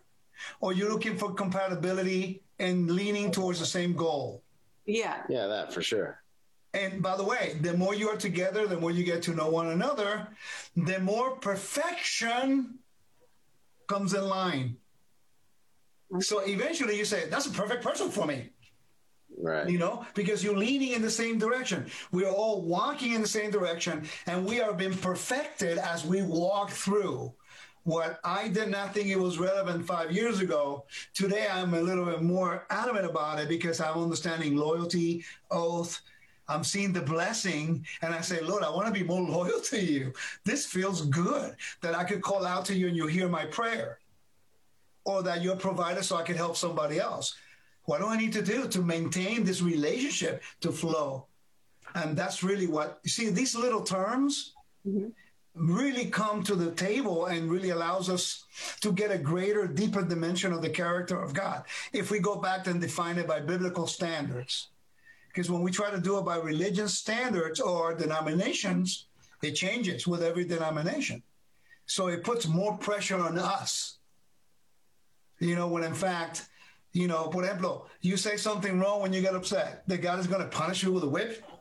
[0.59, 4.43] or you're looking for compatibility and leaning towards the same goal.
[4.85, 5.23] Yeah.
[5.29, 6.21] Yeah, that for sure.
[6.73, 9.49] And by the way, the more you are together, the more you get to know
[9.49, 10.27] one another,
[10.75, 12.79] the more perfection
[13.87, 14.77] comes in line.
[16.19, 18.49] So eventually you say, that's a perfect person for me.
[19.39, 19.69] Right.
[19.69, 21.85] You know, because you're leaning in the same direction.
[22.11, 26.23] We are all walking in the same direction and we are being perfected as we
[26.23, 27.33] walk through
[27.87, 32.03] what I did not think it was relevant five years ago, today I'm a little
[32.03, 36.01] bit more adamant about it because I'm understanding loyalty, oath.
[36.49, 39.81] I'm seeing the blessing, and I say, Lord, I want to be more loyal to
[39.81, 40.11] you.
[40.43, 43.99] This feels good that I could call out to you and you hear my prayer.
[45.05, 47.33] or that you're a provider so I can help somebody else.
[47.87, 51.25] What do I need to do to maintain this relationship to flow?
[51.95, 54.53] And that's really what you see, these little terms
[54.85, 55.07] mm-hmm.
[55.55, 58.43] really come to the table and really allows us
[58.81, 61.63] to get a greater, deeper dimension of the character of God.
[61.93, 64.67] If we go back and define it by biblical standards.
[65.29, 69.05] Because when we try to do it by religion standards or denominations,
[69.41, 71.23] it changes with every denomination.
[71.85, 73.99] So it puts more pressure on us.
[75.39, 76.49] You know, when in fact,
[76.93, 80.27] you know, por ejemplo, you say something wrong when you get upset, that God is
[80.27, 81.43] going to punish you with a whip?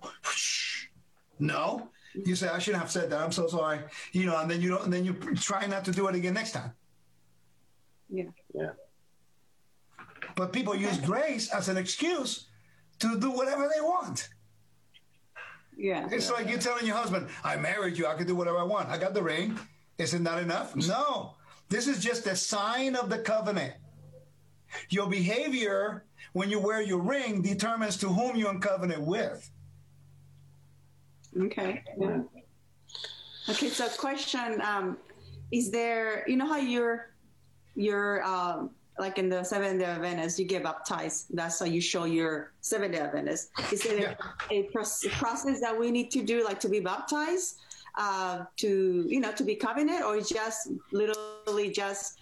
[1.38, 1.90] No.
[2.14, 3.20] You say, I shouldn't have said that.
[3.20, 3.80] I'm so sorry.
[4.12, 6.32] You know, and then you don't, and then you try not to do it again
[6.32, 6.72] next time.
[8.08, 8.30] Yeah.
[8.54, 8.70] Yeah.
[10.34, 12.46] But people use grace as an excuse
[13.00, 14.28] to do whatever they want.
[15.76, 16.08] Yeah.
[16.10, 16.52] It's yeah, like yeah.
[16.52, 18.88] you telling your husband, I married you, I can do whatever I want.
[18.88, 19.58] I got the ring.
[19.98, 20.74] Isn't that enough?
[20.74, 20.88] Mm.
[20.88, 21.34] No.
[21.68, 23.74] This is just a sign of the covenant.
[24.90, 29.50] Your behavior when you wear your ring determines to whom you're in covenant with.
[31.38, 31.82] Okay.
[31.98, 32.22] Yeah.
[33.48, 33.68] Okay.
[33.68, 34.98] So, question: um,
[35.52, 36.28] Is there?
[36.28, 37.12] You know how you're,
[37.74, 41.26] you're um, like in the Seventh Day Adventist, you get baptized.
[41.30, 43.50] That's how you show your Seventh Day Adventist.
[43.72, 44.14] Is there yeah.
[44.50, 47.58] a, process that we need to do, like to be baptized,
[47.96, 52.18] uh, to you know, to be covenant, or just literally just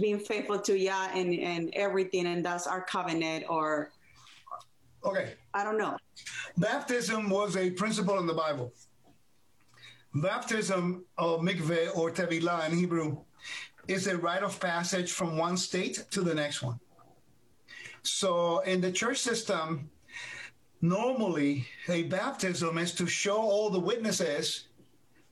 [0.00, 3.90] being faithful to Yah and and everything, and that's our covenant, or
[5.04, 5.96] okay, I don't know.
[6.56, 8.72] Baptism was a principle in the Bible.
[10.14, 13.18] Baptism of mikveh or tevilah in Hebrew
[13.88, 16.78] is a rite of passage from one state to the next one.
[18.02, 19.90] So in the church system,
[20.80, 24.68] normally a baptism is to show all the witnesses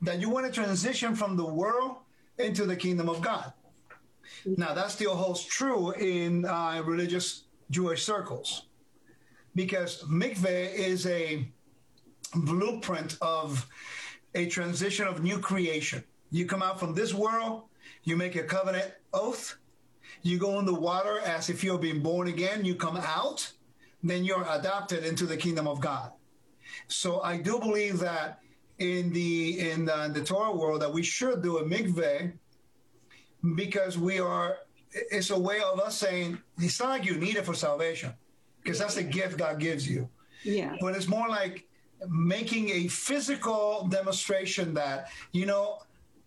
[0.02, 1.96] that you want to transition from the world
[2.38, 3.52] into the kingdom of God.
[4.44, 8.66] Now, that still holds true in uh, religious Jewish circles
[9.54, 11.48] because mikveh is a
[12.34, 13.66] blueprint of
[14.34, 16.04] a transition of new creation.
[16.30, 17.64] You come out from this world
[18.04, 19.56] you make a covenant oath.
[20.22, 22.64] You go in the water as if you're being born again.
[22.64, 23.50] You come out,
[24.02, 26.12] then you're adopted into the kingdom of God.
[26.88, 28.40] So I do believe that
[28.78, 32.32] in the in the, in the Torah world that we should do a mikveh
[33.54, 34.58] because we are.
[34.92, 38.12] It's a way of us saying it's not like you need it for salvation
[38.62, 40.08] because that's a gift God gives you.
[40.42, 40.74] Yeah.
[40.80, 41.68] But it's more like
[42.08, 45.78] making a physical demonstration that you know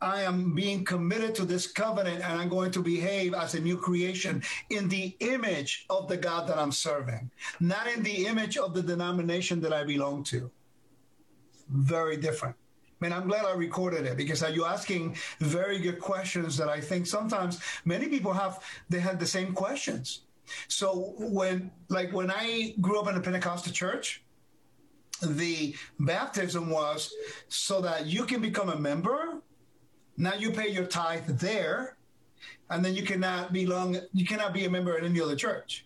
[0.04, 3.78] I am being committed to this covenant and I'm going to behave as a new
[3.78, 8.74] creation in the image of the God that I'm serving, not in the image of
[8.74, 10.52] the denomination that I belong to.
[11.70, 12.56] Very different.
[13.04, 17.06] Man, I'm glad I recorded it because you're asking very good questions that I think
[17.06, 20.22] sometimes many people have, they had the same questions.
[20.68, 24.24] So when, like when I grew up in a Pentecostal church,
[25.22, 27.14] the baptism was
[27.50, 29.42] so that you can become a member
[30.18, 31.98] now you pay your tithe there,
[32.70, 33.98] and then you cannot belong.
[34.14, 35.86] You cannot be a member in any other church.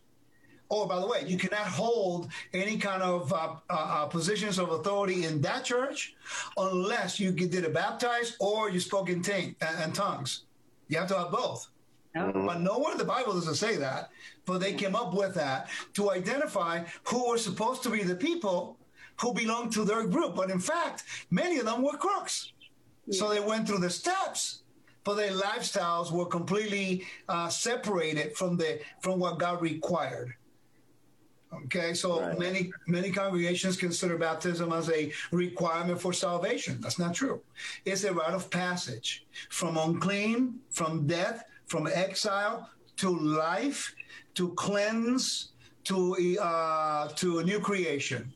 [0.69, 4.71] Oh, by the way, you cannot hold any kind of uh, uh, uh positions of
[4.71, 6.15] authority in that church
[6.57, 10.43] unless you did a baptized or you spoke in t- and tongues.
[10.89, 11.69] You have to have both.
[12.13, 14.09] But nowhere in the Bible does it say that.
[14.45, 18.77] But they came up with that to identify who were supposed to be the people
[19.21, 20.35] who belonged to their group.
[20.35, 22.53] But in fact, many of them were crooks.
[23.11, 24.63] So they went through the steps,
[25.03, 30.33] but their lifestyles were completely uh, separated from the from what God required.
[31.53, 32.37] Okay, so right.
[32.37, 36.79] many many congregations consider baptism as a requirement for salvation.
[36.81, 37.41] That's not true.
[37.85, 43.95] It's a rite of passage from unclean, from death, from exile to life,
[44.33, 45.53] to cleanse,
[45.85, 48.33] to uh, to a new creation.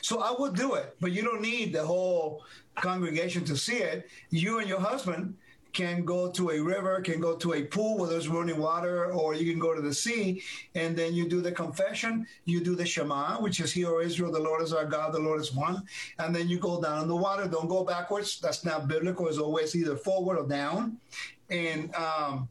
[0.00, 2.44] So I would do it, but you don't need the whole
[2.76, 5.36] congregation to see it, you and your husband
[5.72, 9.34] can go to a river, can go to a pool where there's running water, or
[9.34, 10.42] you can go to the sea,
[10.74, 14.40] and then you do the confession, you do the Shema, which is Hear, Israel, the
[14.40, 15.82] Lord is our God, the Lord is one,
[16.18, 17.48] and then you go down in the water.
[17.48, 18.40] Don't go backwards.
[18.40, 19.28] That's not biblical.
[19.28, 20.98] It's always either forward or down.
[21.50, 22.48] And um,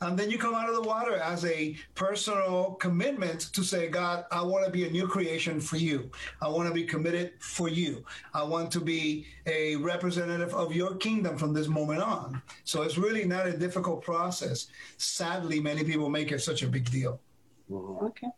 [0.00, 4.24] and then you come out of the water as a personal commitment to say, God,
[4.30, 6.10] I want to be a new creation for you.
[6.40, 8.04] I want to be committed for you.
[8.32, 12.40] I want to be a representative of your kingdom from this moment on.
[12.64, 14.68] So it's really not a difficult process.
[14.98, 17.20] Sadly, many people make it such a big deal.
[17.70, 18.04] Mm-hmm.
[18.06, 18.28] Okay.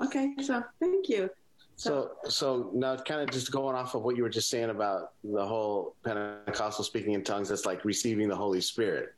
[0.00, 0.34] Okay.
[0.42, 1.30] So thank you.
[1.76, 5.12] So, so now, kind of just going off of what you were just saying about
[5.24, 9.14] the whole Pentecostal speaking in tongues, that's like receiving the Holy Spirit,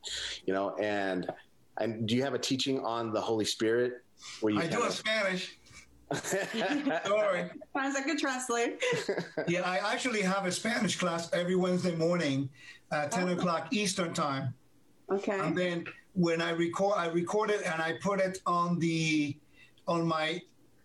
[0.46, 1.31] you know, and
[1.78, 4.02] And do you have a teaching on the Holy Spirit?
[4.40, 5.58] Where you I do in Spanish.
[6.12, 7.50] Sorry.
[7.74, 8.82] I could translate.
[9.48, 12.48] yeah, I actually have a Spanish class every Wednesday morning
[12.92, 14.54] at 10 o'clock Eastern time.
[15.10, 15.38] Okay.
[15.38, 15.84] And then
[16.14, 19.36] when I record, I record it and I put it on the
[19.86, 20.40] on my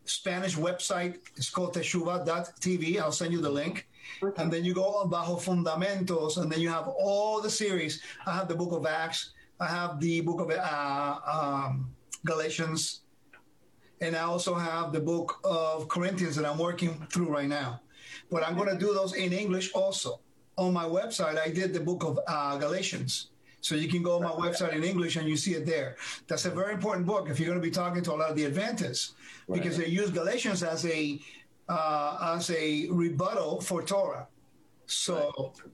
[0.06, 1.20] Spanish website.
[1.36, 3.00] It's called teshuva.tv.
[3.00, 3.88] I'll send you the link.
[4.22, 4.42] Okay.
[4.42, 8.02] And then you go on Bajo Fundamentos, and then you have all the series.
[8.26, 9.32] I have the book of Acts.
[9.62, 11.92] I have the book of uh, um,
[12.26, 13.02] Galatians.
[14.02, 17.82] And I also have the book of Corinthians that I'm working through right now.
[18.32, 20.20] But I'm going to do those in English also.
[20.58, 23.28] On my website, I did the book of uh, Galatians.
[23.62, 25.96] So you can go on my website in English and you see it there.
[26.28, 28.36] That's a very important book if you're going to be talking to a lot of
[28.36, 29.14] the Adventists
[29.48, 29.62] right.
[29.62, 31.20] because they use Galatians as a
[31.70, 34.28] uh, as a rebuttal for Torah.
[34.88, 35.54] So.
[35.64, 35.72] Right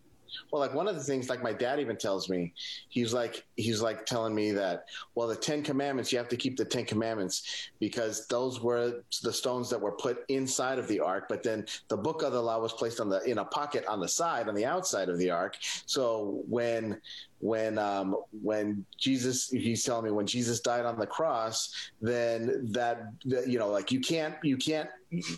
[0.51, 2.53] well, like one of the things, like my dad even tells me,
[2.89, 6.57] he's like, he's like telling me that, well, the Ten Commandments, you have to keep
[6.57, 11.25] the Ten Commandments because those were the stones that were put inside of the ark.
[11.29, 13.99] But then the book of the law was placed on the in a pocket on
[13.99, 15.57] the side, on the outside of the ark.
[15.85, 17.01] So when
[17.39, 23.11] when um, when Jesus he's telling me when Jesus died on the cross, then that,
[23.25, 24.89] that you know like you can't you can't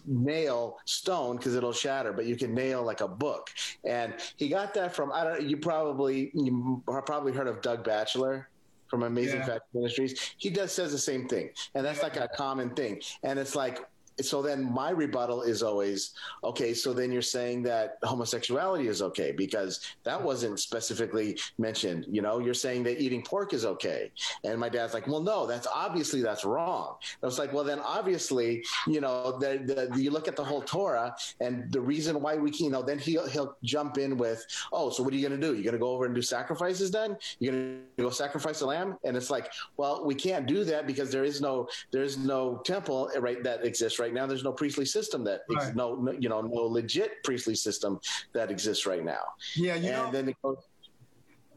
[0.05, 3.49] nail stone because it'll shatter, but you can nail like a book.
[3.83, 8.49] And he got that from I don't you probably you probably heard of Doug Batchelor
[8.87, 9.45] from Amazing yeah.
[9.45, 10.33] Fact Ministries.
[10.37, 13.01] He does says the same thing, and that's like a common thing.
[13.23, 13.79] And it's like
[14.21, 16.11] so then my rebuttal is always
[16.43, 22.05] okay so then you're saying that homosexuality is okay because that wasn't specifically mentioned.
[22.09, 24.11] You know you're saying that eating pork is okay.
[24.43, 26.95] And my dad's like well no that's obviously that's wrong.
[27.21, 30.61] I was like well then obviously you know the, the, you look at the whole
[30.61, 34.89] torah and the reason why we you know then he'll he'll jump in with oh
[34.89, 35.53] so what are you going to do?
[35.53, 37.17] You're going to go over and do sacrifices then?
[37.39, 38.97] You're going to go sacrifice a lamb?
[39.03, 42.61] And it's like well we can't do that because there is no there is no
[42.65, 44.27] temple right that exists right right now.
[44.27, 45.75] There's no priestly system that right.
[45.75, 47.99] no, no, you know no legit priestly system
[48.33, 49.21] that exists right now.
[49.55, 50.57] Yeah, you and know, then it goes.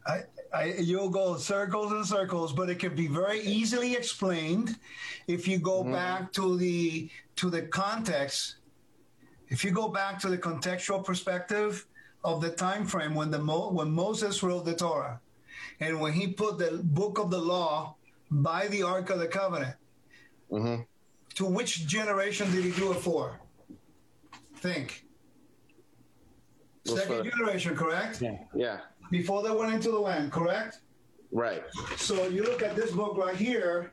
[0.05, 4.77] I, I, you'll go circles and circles, but it can be very easily explained
[5.27, 5.93] if you go mm-hmm.
[5.93, 8.55] back to the to the context.
[9.49, 11.85] If you go back to the contextual perspective
[12.23, 15.19] of the time frame when the Mo, when Moses wrote the Torah,
[15.79, 17.95] and when he put the book of the law
[18.31, 19.75] by the Ark of the Covenant,
[20.51, 20.81] mm-hmm
[21.35, 23.39] to which generation did he do it for?
[24.57, 25.05] Think.
[26.85, 28.21] Second generation, correct?
[28.21, 28.37] Yeah.
[28.53, 28.79] Yeah.
[29.09, 30.79] Before they went into the land, correct?
[31.31, 31.63] Right.
[31.97, 33.91] So you look at this book right here.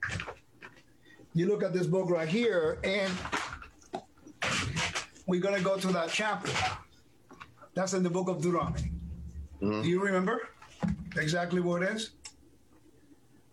[1.34, 3.12] You look at this book right here, and
[5.26, 6.52] we're going to go to that chapter.
[7.74, 8.90] That's in the book of Deuteronomy.
[9.62, 9.82] Mm-hmm.
[9.82, 10.48] Do you remember
[11.16, 12.10] exactly what it is?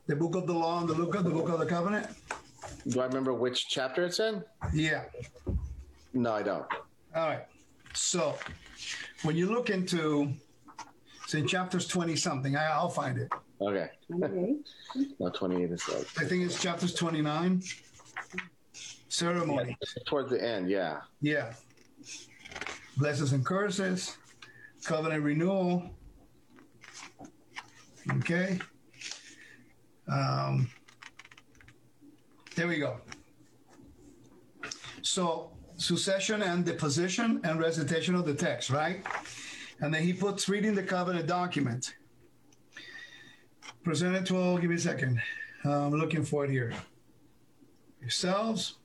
[0.07, 2.07] The book of the law and the book of the book of the covenant.
[2.89, 4.43] Do I remember which chapter it's in?
[4.73, 5.03] Yeah.
[6.13, 6.65] No, I don't.
[7.15, 7.45] All right.
[7.93, 8.37] So
[9.23, 10.31] when you look into,
[11.23, 12.55] it's in chapters 20 something.
[12.55, 13.31] I, will find it.
[13.59, 13.89] Okay.
[14.09, 16.07] no, 28 is like.
[16.17, 17.61] I think it's chapters 29.
[19.09, 19.77] Ceremony.
[19.81, 20.99] Yeah, towards the end, yeah.
[21.21, 21.53] Yeah.
[22.97, 24.17] Blessings and curses,
[24.85, 25.89] covenant renewal.
[28.19, 28.59] Okay.
[30.09, 30.69] Um,
[32.57, 32.97] there we go.
[35.03, 39.05] So succession and deposition and recitation of the text, right?
[39.79, 41.93] And then he puts reading the covenant document.
[43.83, 45.21] Presented to, all give me a second.
[45.63, 46.73] I'm looking for it here.
[48.01, 48.77] Yourselves,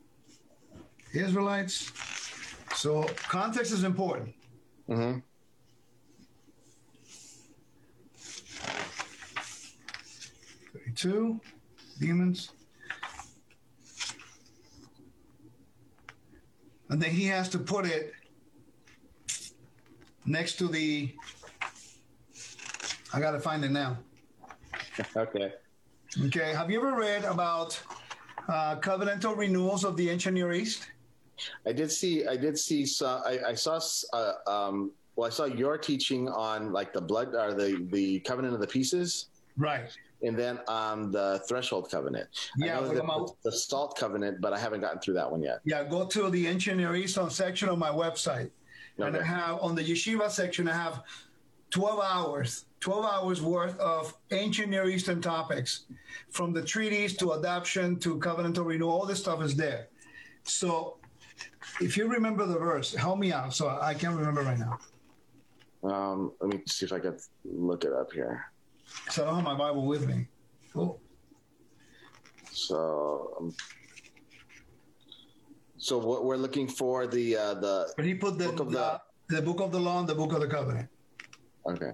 [1.15, 1.91] Israelites.
[2.75, 4.35] So context is important.
[4.87, 5.21] Mm-hmm.
[10.75, 11.41] Thirty-two
[11.99, 12.51] demons.
[16.93, 18.13] And then he has to put it
[20.27, 21.11] next to the.
[23.15, 23.97] I got to find it now.
[25.17, 25.55] okay.
[26.27, 26.53] Okay.
[26.53, 27.81] Have you ever read about
[28.47, 30.91] uh, covenantal renewals of the ancient Near East?
[31.67, 32.27] I did see.
[32.27, 32.85] I did see.
[32.85, 33.81] Some, I, I saw.
[34.13, 38.53] Uh, um, well, I saw your teaching on like the blood or the the covenant
[38.53, 39.29] of the pieces.
[39.57, 42.29] Right and then on the threshold covenant.
[42.57, 45.61] Yeah, the, the, salt covenant, but I haven't gotten through that one yet.
[45.65, 48.51] Yeah, go to the ancient Near Eastern section of my website,
[48.99, 49.09] okay.
[49.09, 50.69] and I have on the yeshiva section.
[50.69, 51.03] I have
[51.71, 55.87] twelve hours, twelve hours worth of ancient Near Eastern topics,
[56.31, 58.93] from the treaties to adoption to covenantal renewal.
[58.93, 59.89] All this stuff is there.
[60.45, 60.99] So,
[61.81, 63.55] if you remember the verse, help me out.
[63.55, 64.79] So I can't remember right now.
[65.85, 68.52] Um, let me see if I can look it up here.
[69.11, 70.27] So I don't have my Bible with me.
[70.73, 71.01] Cool.
[72.51, 73.55] So, um,
[75.79, 78.79] so what we're looking for the uh, the But he put the Book of the,
[78.79, 79.01] the-
[79.37, 80.89] the book of the law and the book of the covenant.
[81.67, 81.93] okay.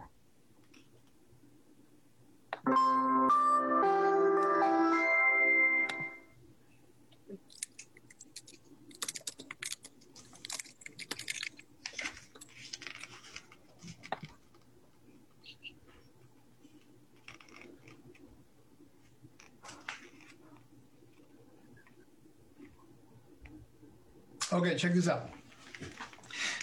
[24.79, 25.31] Check this out.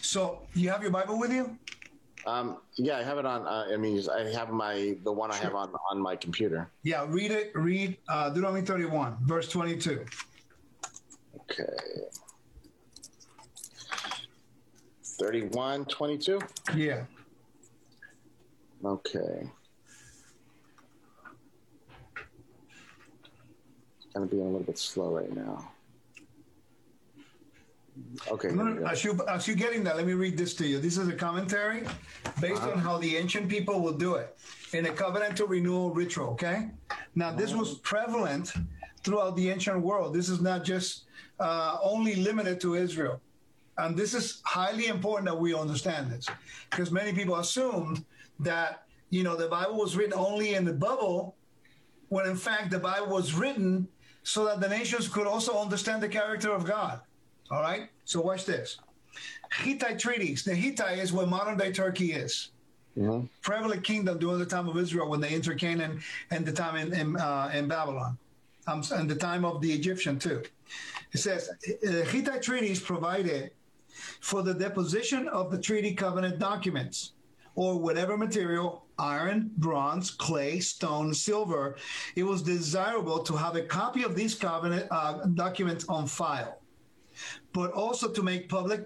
[0.01, 1.57] So you have your Bible with you?
[2.25, 3.45] Um, yeah, I have it on.
[3.45, 6.69] Uh, I mean, I have my the one I have on on my computer.
[6.83, 7.51] Yeah, read it.
[7.53, 10.05] Read uh, Deuteronomy 31, verse 22.
[11.41, 11.63] Okay.
[15.03, 16.39] 31, 22?
[16.75, 17.03] Yeah.
[18.83, 19.49] Okay.
[24.13, 25.71] Kind of being a little bit slow right now.
[28.29, 28.49] Okay.
[28.49, 28.85] No, here we no, go.
[28.87, 30.79] As, you, as you're getting that, let me read this to you.
[30.79, 31.83] This is a commentary
[32.41, 34.37] based on how the ancient people will do it
[34.73, 36.69] in a covenantal renewal ritual, okay?
[37.15, 38.53] Now, this was prevalent
[39.03, 40.13] throughout the ancient world.
[40.13, 41.03] This is not just
[41.39, 43.21] uh, only limited to Israel.
[43.77, 46.25] And this is highly important that we understand this
[46.69, 48.05] because many people assumed
[48.39, 51.35] that, you know, the Bible was written only in the bubble
[52.09, 53.87] when in fact the Bible was written
[54.23, 57.01] so that the nations could also understand the character of God.
[57.51, 57.89] All right.
[58.05, 58.77] So watch this.
[59.51, 60.43] Hittite treaties.
[60.43, 62.49] The Hittite is where modern day Turkey is.
[62.97, 63.29] Mhm.
[63.41, 66.93] Prevalent kingdom during the time of Israel when they entered Canaan and the time in
[66.93, 68.17] in, uh, in Babylon,
[68.67, 70.41] um, and the time of the Egyptian too.
[71.11, 73.51] It says uh, Hittite treaties provided
[74.21, 77.11] for the deposition of the treaty covenant documents
[77.55, 81.75] or whatever material iron, bronze, clay, stone, silver
[82.15, 86.59] it was desirable to have a copy of these covenant uh, documents on file
[87.55, 88.81] but also to make public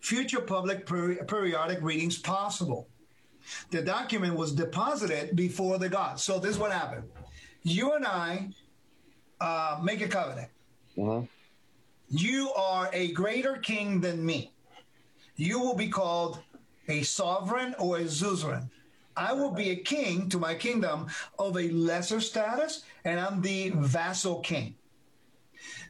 [0.00, 2.88] future public peri- periodic readings possible.
[3.70, 6.22] The document was deposited before the gods.
[6.24, 7.04] So this is what happened.
[7.62, 8.48] You and I
[9.40, 10.50] uh, make a covenant.
[10.96, 11.28] Mhm.
[12.08, 14.52] You are a greater king than me.
[15.36, 16.38] You will be called
[16.88, 18.70] a sovereign or a suzerain.
[19.28, 21.06] I will be a king to my kingdom
[21.38, 22.72] of a lesser status,
[23.04, 24.76] and I'm the vassal king.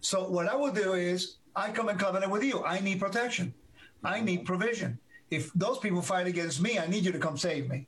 [0.00, 2.62] So what I will do is I come in covenant with you.
[2.62, 3.52] I need protection.
[4.04, 4.26] I mm-hmm.
[4.26, 4.98] need provision.
[5.30, 7.86] If those people fight against me, I need you to come save me.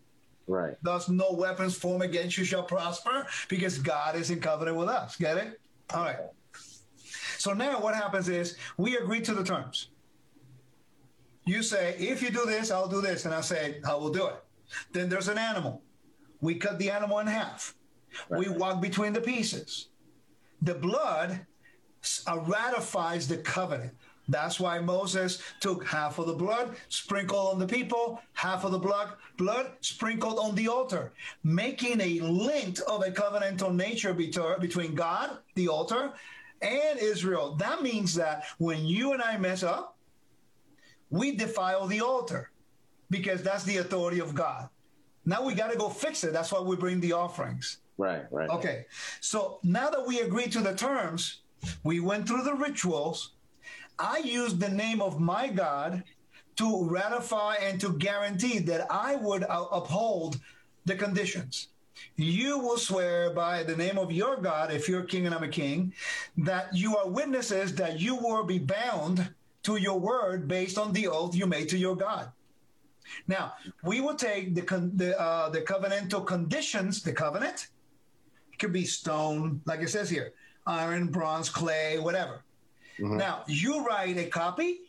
[0.49, 0.77] Right.
[0.83, 5.15] Thus, no weapons formed against you shall prosper because God is in covenant with us.
[5.17, 5.61] Get it?
[5.93, 6.17] All right.
[7.37, 9.91] So now what happens is we agree to the terms.
[11.45, 13.27] You say, if you do this, I'll do this.
[13.27, 14.37] And I say, I will do it.
[14.93, 15.83] Then there's an animal.
[16.41, 17.75] We cut the animal in half.
[18.31, 19.89] We walk between the pieces.
[20.63, 21.47] The blood
[22.27, 23.93] uh, ratifies the covenant.
[24.29, 28.79] That's why Moses took half of the blood, sprinkled on the people, half of the
[28.79, 31.13] blood, blood sprinkled on the altar,
[31.45, 36.13] making a link of a covenantal nature between God, the altar,
[36.61, 37.55] and Israel.
[37.55, 39.97] That means that when you and I mess up,
[41.11, 42.51] we defile the altar
[43.09, 44.69] because that's the authority of God.
[45.25, 46.33] Now we got to go fix it.
[46.33, 47.79] That's why we bring the offerings.
[47.97, 48.25] Right.
[48.31, 48.49] Right.
[48.51, 48.87] Okay.
[49.21, 51.43] So now that we agree to the terms,
[51.83, 53.33] we went through the rituals.
[53.99, 56.05] I used the name of my God
[56.57, 60.41] to ratify and to guarantee that I would uh, uphold
[60.85, 61.69] the conditions.
[62.17, 65.49] You will swear by the name of your God, if you're king and I'm a
[65.49, 65.93] king,
[66.37, 69.29] that you are witnesses that you will be bound
[69.65, 72.31] to your word based on the oath you made to your God.
[73.27, 77.69] Now, we will take the con- the, uh, the covenantal conditions, the covenant,
[78.53, 80.33] it could be stone, like it says here,
[80.69, 82.45] iron, bronze, clay, whatever.
[83.01, 83.17] Mm-hmm.
[83.17, 84.81] Now, you write a copy,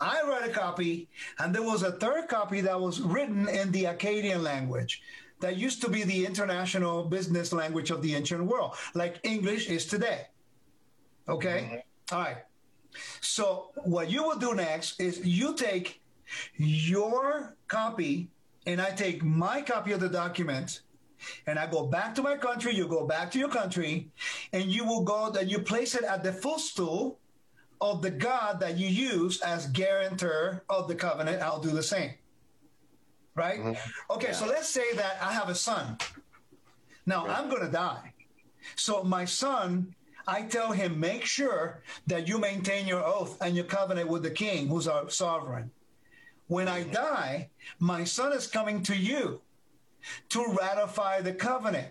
[0.00, 3.84] I write a copy, and there was a third copy that was written in the
[3.84, 5.02] Akkadian language
[5.40, 9.86] that used to be the international business language of the ancient world, like English is
[9.86, 10.26] today.
[11.28, 11.82] Okay?
[12.10, 12.14] Mm-hmm.
[12.14, 12.36] All right.
[13.20, 16.02] So, what you will do next is you take
[16.56, 18.28] your copy,
[18.66, 20.82] and I take my copy of the document,
[21.46, 24.10] and I go back to my country, you go back to your country,
[24.52, 27.18] and you will go and you place it at the footstool
[27.80, 31.42] of the God that you use as guarantor of the covenant.
[31.42, 32.12] I'll do the same.
[33.34, 33.58] Right?
[33.58, 34.12] Mm-hmm.
[34.12, 35.98] Okay, so let's say that I have a son.
[37.06, 38.12] Now I'm going to die.
[38.76, 39.94] So my son,
[40.28, 44.30] I tell him, make sure that you maintain your oath and your covenant with the
[44.30, 45.70] king, who's our sovereign.
[46.46, 46.92] When I mm-hmm.
[46.92, 47.48] die,
[47.80, 49.40] my son is coming to you
[50.30, 51.88] to ratify the covenant.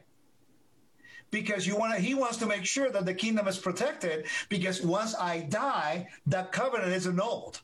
[1.32, 4.82] because you want to, he wants to make sure that the kingdom is protected because
[4.82, 7.62] once I die, that covenant is annulled.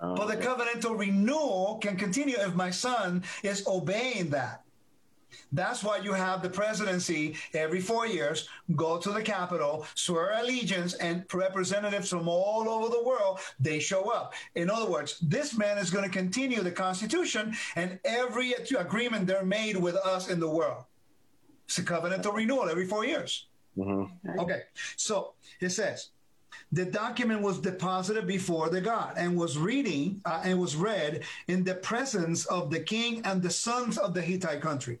[0.00, 0.46] Oh, But the okay.
[0.46, 4.64] covenantal renewal can continue if my son is obeying that.
[5.52, 10.94] That's why you have the presidency every four years go to the Capitol, swear allegiance,
[10.94, 14.34] and representatives from all over the world they show up.
[14.54, 19.44] In other words, this man is going to continue the Constitution and every agreement they're
[19.44, 20.84] made with us in the world.
[21.66, 23.46] It's a covenant covenantal renewal every four years.
[23.76, 24.10] Mhm.
[24.38, 24.62] Okay,
[24.96, 26.10] so it says
[26.70, 31.64] the document was deposited before the God and was reading uh, and was read in
[31.64, 34.98] the presence of the king and the sons of the Hittite country.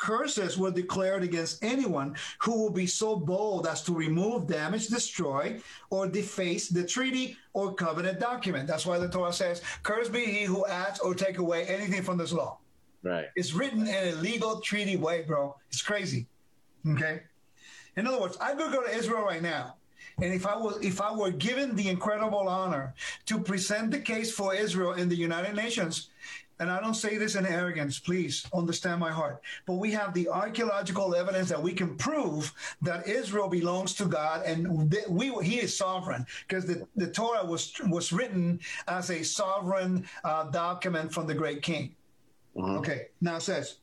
[0.00, 5.60] Curses were declared against anyone who will be so bold as to remove, damage, destroy,
[5.90, 8.66] or deface the treaty or covenant document.
[8.66, 12.16] That's why the Torah says, "Cursed be he who adds or take away anything from
[12.16, 12.58] this law."
[13.02, 13.28] Right.
[13.36, 15.54] It's written in a legal treaty way, bro.
[15.68, 16.26] It's crazy.
[16.88, 17.20] Okay.
[17.96, 19.76] In other words, I could go to Israel right now,
[20.22, 22.94] and if I was if I were given the incredible honor
[23.26, 26.08] to present the case for Israel in the United Nations,
[26.60, 30.28] and I don't say this in arrogance, please understand my heart, but we have the
[30.28, 32.52] archaeological evidence that we can prove
[32.82, 37.44] that Israel belongs to God and th- we he is sovereign because the, the Torah
[37.44, 41.96] was was written as a sovereign uh, document from the great king.
[42.58, 43.76] Okay, now it says,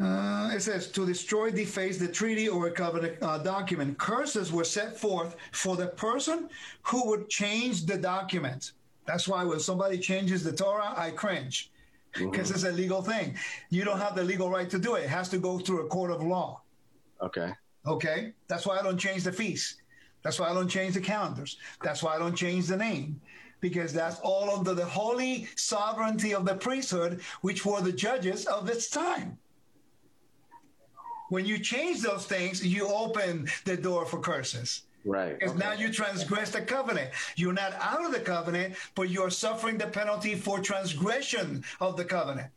[0.00, 3.98] uh, it says to destroy, deface the treaty or a covenant uh, document.
[3.98, 6.48] Curses were set forth for the person
[6.82, 8.72] who would change the document.
[9.06, 11.70] That's why when somebody changes the Torah, I cringe
[12.12, 12.54] because mm-hmm.
[12.54, 13.36] it's a legal thing.
[13.70, 15.04] You don't have the legal right to do it.
[15.04, 16.62] It has to go through a court of law.
[17.20, 17.52] Okay.
[17.86, 19.76] Okay, that's why I don't change the feast.
[20.22, 21.56] That's why I don't change the calendars.
[21.82, 23.20] That's why I don't change the name.
[23.60, 28.68] Because that's all under the holy sovereignty of the priesthood, which were the judges of
[28.68, 29.38] its time.
[31.30, 34.82] When you change those things, you open the door for curses.
[35.04, 35.38] Right.
[35.38, 35.64] Because okay.
[35.64, 37.10] now you transgress the covenant.
[37.36, 42.04] You're not out of the covenant, but you're suffering the penalty for transgression of the
[42.04, 42.48] covenant.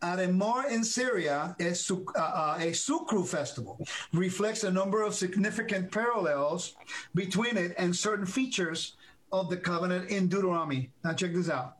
[0.00, 3.80] At Emar in Syria, a, Suk- uh, uh, a Sukru festival
[4.12, 6.74] reflects a number of significant parallels
[7.14, 8.94] between it and certain features
[9.32, 10.90] of the covenant in Deuteronomy.
[11.04, 11.76] Now, check this out.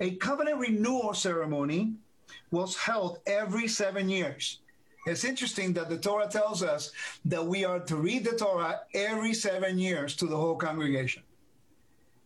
[0.00, 1.94] A covenant renewal ceremony
[2.50, 4.60] was held every seven years.
[5.06, 6.92] It's interesting that the Torah tells us
[7.26, 11.22] that we are to read the Torah every seven years to the whole congregation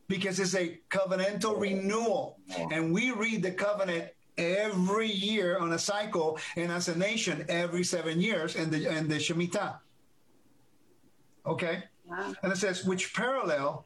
[0.09, 2.39] because it's a covenantal renewal.
[2.73, 4.09] And we read the covenant
[4.39, 9.09] every year on a cycle, and as a nation, every seven years in the, in
[9.09, 9.79] the Shemitah.
[11.45, 11.85] Okay?
[12.07, 12.35] Wow.
[12.43, 13.85] And it says, which parallel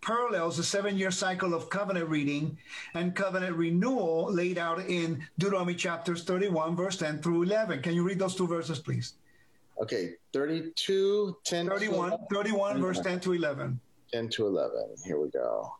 [0.00, 2.56] parallels the seven year cycle of covenant reading
[2.94, 7.82] and covenant renewal laid out in Deuteronomy chapters 31, verse 10 through 11.
[7.82, 9.14] Can you read those two verses, please?
[9.80, 10.12] Okay.
[10.32, 13.80] 32, 10 to 31, 31 verse 10 to 11.
[14.12, 14.96] 10 to 11.
[15.04, 15.72] Here we go.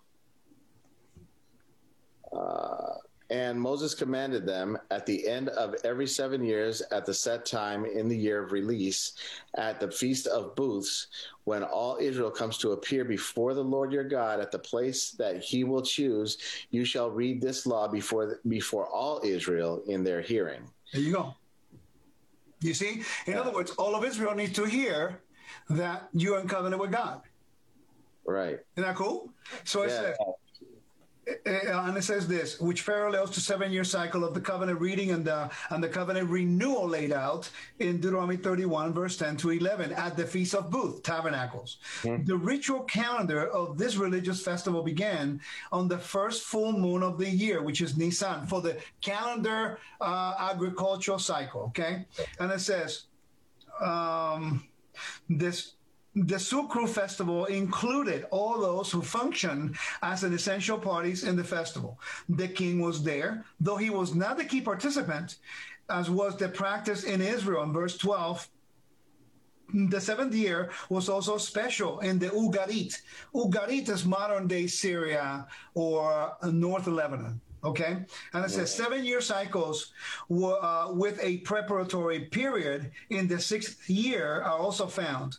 [2.32, 2.94] Uh,
[3.30, 7.84] and Moses commanded them at the end of every seven years, at the set time
[7.84, 9.12] in the year of release,
[9.54, 11.06] at the feast of booths,
[11.44, 15.42] when all Israel comes to appear before the Lord your God at the place that
[15.42, 16.38] he will choose,
[16.70, 20.68] you shall read this law before before all Israel in their hearing.
[20.92, 21.34] There you go.
[22.60, 23.02] You see?
[23.26, 25.22] In other words, all of Israel needs to hear
[25.70, 27.22] that you're in covenant with God.
[28.26, 28.58] Right.
[28.76, 29.32] Isn't that cool?
[29.64, 30.00] So it Yeah.
[30.00, 30.16] says,
[31.46, 35.50] and it says this, which parallels the seven-year cycle of the covenant reading and the
[35.70, 40.24] and the covenant renewal laid out in Deuteronomy 31, verse 10 to 11, at the
[40.24, 41.78] Feast of Booth, Tabernacles.
[42.02, 45.40] The ritual calendar of this religious festival began
[45.72, 50.34] on the first full moon of the year, which is Nisan, for the calendar uh,
[50.38, 51.62] agricultural cycle.
[51.68, 52.06] Okay,
[52.38, 53.04] and it says
[53.80, 54.64] um,
[55.28, 55.74] this
[56.14, 62.00] the Sukru festival included all those who function as an essential parties in the festival.
[62.28, 65.36] The king was there, though he was not the key participant,
[65.88, 68.48] as was the practice in Israel in verse 12.
[69.72, 73.00] The seventh year was also special in the Ugarit.
[73.32, 77.40] Ugarit is modern day Syria or North Lebanon.
[77.62, 77.98] Okay.
[78.32, 79.92] And it says seven year cycles
[80.28, 85.36] were, uh, with a preparatory period in the sixth year are also found.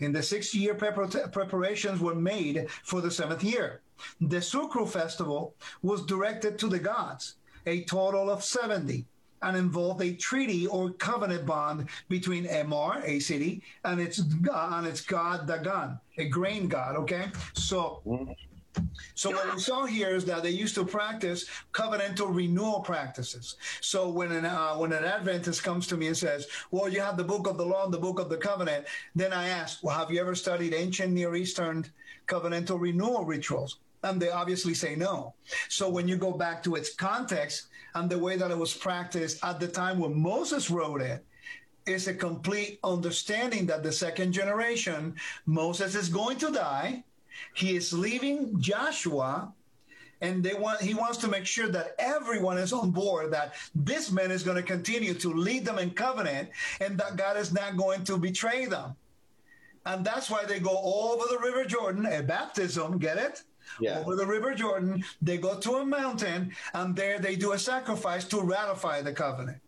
[0.00, 3.80] In the sixth year, prepar- preparations were made for the seventh year.
[4.20, 7.34] The Sukru festival was directed to the gods,
[7.66, 9.04] a total of 70,
[9.42, 15.00] and involved a treaty or covenant bond between Emar, a city, and its, and its
[15.00, 16.96] god Dagon, a grain god.
[16.96, 17.26] Okay.
[17.54, 18.32] So mm-hmm.
[19.14, 23.56] So what we saw here is that they used to practice covenantal renewal practices.
[23.80, 27.16] So when an uh, when an Adventist comes to me and says, "Well, you have
[27.16, 29.98] the book of the law and the book of the covenant," then I ask, "Well,
[29.98, 31.86] have you ever studied ancient Near Eastern
[32.26, 35.34] covenantal renewal rituals?" And they obviously say no.
[35.68, 37.66] So when you go back to its context
[37.96, 41.24] and the way that it was practiced at the time when Moses wrote it,
[41.86, 45.16] it, is a complete understanding that the second generation,
[45.46, 47.02] Moses is going to die
[47.54, 49.52] he is leaving Joshua
[50.20, 54.10] and they want he wants to make sure that everyone is on board that this
[54.10, 56.48] man is going to continue to lead them in covenant
[56.80, 58.96] and that God is not going to betray them.
[59.86, 63.42] And that's why they go over the river Jordan, a baptism, get it?
[63.80, 64.00] Yeah.
[64.00, 68.24] Over the river Jordan, they go to a mountain and there they do a sacrifice
[68.26, 69.58] to ratify the covenant.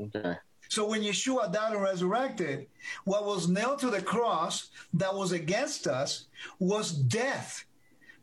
[0.00, 0.36] Okay.
[0.72, 2.66] So when Yeshua died and resurrected,
[3.04, 6.28] what was nailed to the cross that was against us
[6.60, 7.66] was death.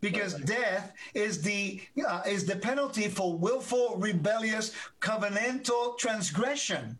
[0.01, 6.97] Because death is the uh, is the penalty for willful, rebellious, covenantal transgression.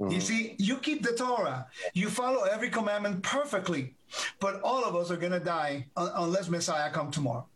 [0.00, 0.14] Mm-hmm.
[0.14, 3.96] You see, you keep the Torah, you follow every commandment perfectly,
[4.40, 7.46] but all of us are going to die unless Messiah come tomorrow.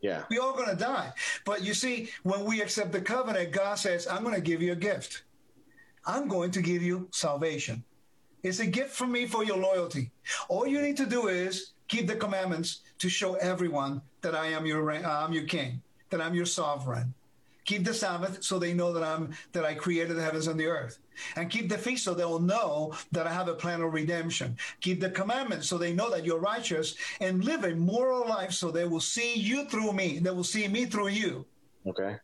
[0.00, 0.24] Yeah.
[0.30, 1.12] We all going to die.
[1.44, 4.72] But you see, when we accept the covenant, God says, I'm going to give you
[4.72, 5.22] a gift.
[6.04, 7.82] I'm going to give you salvation.
[8.42, 10.10] It's a gift from me for your loyalty.
[10.48, 14.66] All you need to do is keep the commandments to show everyone that I am
[14.66, 17.12] your uh, I'm your king, that I'm your sovereign.
[17.66, 20.66] Keep the Sabbath so they know that I'm that I created the heavens and the
[20.66, 20.98] earth.
[21.34, 24.56] And keep the feast so they will know that I have a plan of redemption.
[24.80, 28.70] Keep the commandments so they know that you're righteous and live a moral life so
[28.70, 30.18] they will see you through me.
[30.18, 31.44] They will see me through you.
[31.86, 32.16] Okay.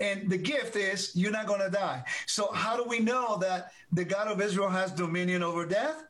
[0.00, 2.04] And the gift is you're not going to die.
[2.26, 6.04] So, how do we know that the God of Israel has dominion over death?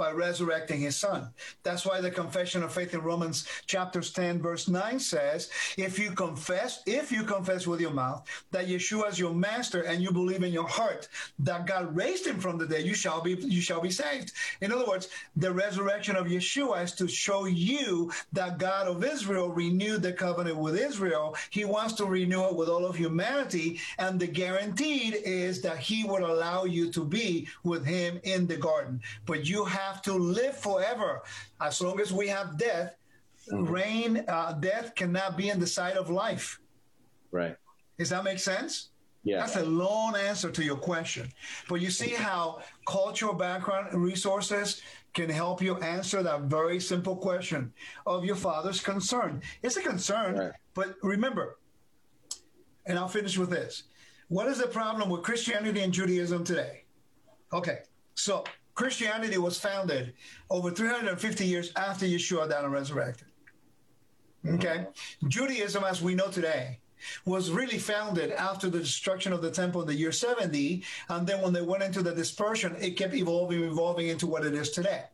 [0.00, 1.28] By resurrecting his son.
[1.62, 6.12] That's why the confession of faith in Romans chapters 10 verse 9 says, if you
[6.12, 10.42] confess, if you confess with your mouth that Yeshua is your master and you believe
[10.42, 11.06] in your heart
[11.40, 14.32] that God raised him from the dead, you shall be you shall be saved.
[14.62, 19.50] In other words, the resurrection of Yeshua is to show you that God of Israel
[19.50, 21.36] renewed the covenant with Israel.
[21.50, 26.04] He wants to renew it with all of humanity and the guaranteed is that he
[26.04, 29.02] would allow you to be with him in the garden.
[29.26, 31.22] But you have have to live forever.
[31.60, 32.96] As long as we have death,
[33.52, 33.64] mm-hmm.
[33.64, 36.60] reign, uh, death cannot be in the side of life.
[37.30, 37.56] Right.
[37.98, 38.90] Does that make sense?
[39.22, 39.38] Yeah.
[39.40, 41.28] That's a long answer to your question.
[41.68, 44.80] But you see how cultural background resources
[45.12, 47.72] can help you answer that very simple question
[48.06, 49.42] of your father's concern.
[49.62, 50.52] It's a concern, right.
[50.74, 51.58] but remember,
[52.86, 53.84] and I'll finish with this.
[54.28, 56.84] What is the problem with Christianity and Judaism today?
[57.52, 57.80] Okay,
[58.14, 58.44] so
[58.80, 60.14] Christianity was founded
[60.48, 63.28] over 350 years after Yeshua died and resurrected.
[64.48, 64.86] Okay?
[64.86, 65.28] Mm-hmm.
[65.28, 66.78] Judaism, as we know today,
[67.26, 70.82] was really founded after the destruction of the temple in the year 70.
[71.10, 74.54] And then when they went into the dispersion, it kept evolving, evolving into what it
[74.54, 75.04] is today.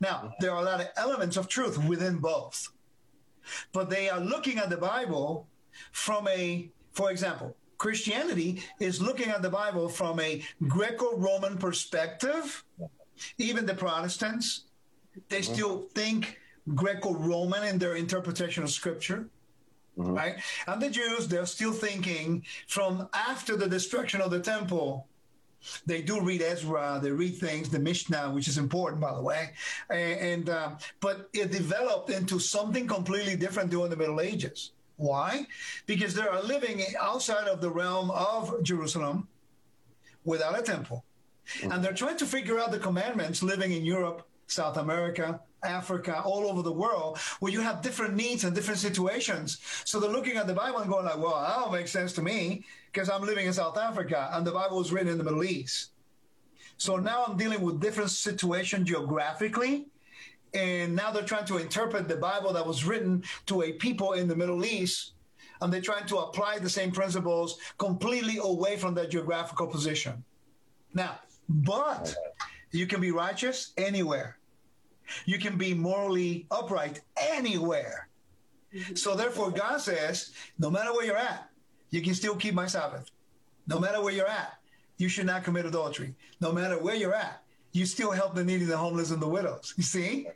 [0.00, 2.68] Now, there are a lot of elements of truth within both,
[3.72, 5.46] but they are looking at the Bible
[5.92, 12.64] from a, for example, Christianity is looking at the Bible from a Greco Roman perspective
[13.38, 14.64] even the Protestants,
[15.28, 15.54] they mm-hmm.
[15.54, 16.38] still think
[16.74, 19.26] Greco-Roman in their interpretation of Scripture.
[19.98, 20.14] Mm-hmm.
[20.14, 20.36] Right?
[20.66, 25.06] And the Jews, they're still thinking from after the destruction of the temple,
[25.86, 29.50] they do read Ezra, they read things, the Mishnah, which is important, by the way,
[29.88, 34.72] and, uh, but it developed into something completely different during the Middle Ages.
[34.96, 35.46] Why?
[35.86, 39.26] Because they are living outside of the realm of Jerusalem
[40.24, 41.04] without a temple.
[41.60, 41.74] Mm.
[41.74, 46.46] And they're trying to figure out the commandments living in Europe, South America, Africa, all
[46.46, 49.58] over the world, where you have different needs and different situations.
[49.84, 52.22] So they're looking at the Bible and going like, well, that don't make sense to
[52.22, 55.44] me because I'm living in South Africa and the Bible was written in the Middle
[55.44, 55.90] East.
[56.76, 59.86] So now I'm dealing with different situations geographically.
[60.52, 64.28] And now they're trying to interpret the Bible that was written to a people in
[64.28, 65.12] the Middle East.
[65.60, 70.22] And they're trying to apply the same principles completely away from their geographical position.
[70.92, 71.18] Now,
[71.48, 72.14] but
[72.72, 74.38] you can be righteous anywhere.
[75.26, 78.08] You can be morally upright anywhere.
[78.94, 81.48] So therefore, God says, no matter where you're at,
[81.90, 83.10] you can still keep my Sabbath.
[83.66, 84.54] No matter where you're at,
[84.96, 86.14] you should not commit adultery.
[86.40, 87.42] No matter where you're at,
[87.72, 89.74] you still help the needy, the homeless, and the widows.
[89.76, 90.28] You see?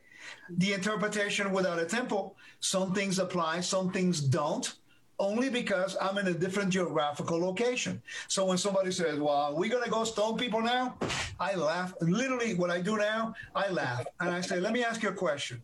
[0.50, 4.74] The interpretation without a temple, some things apply, some things don't
[5.18, 8.00] only because I'm in a different geographical location.
[8.28, 10.96] So when somebody says, well, we're going to go stone people now,
[11.40, 11.94] I laugh.
[12.00, 14.04] Literally, what I do now, I laugh.
[14.20, 15.62] And I say, let me ask you a question.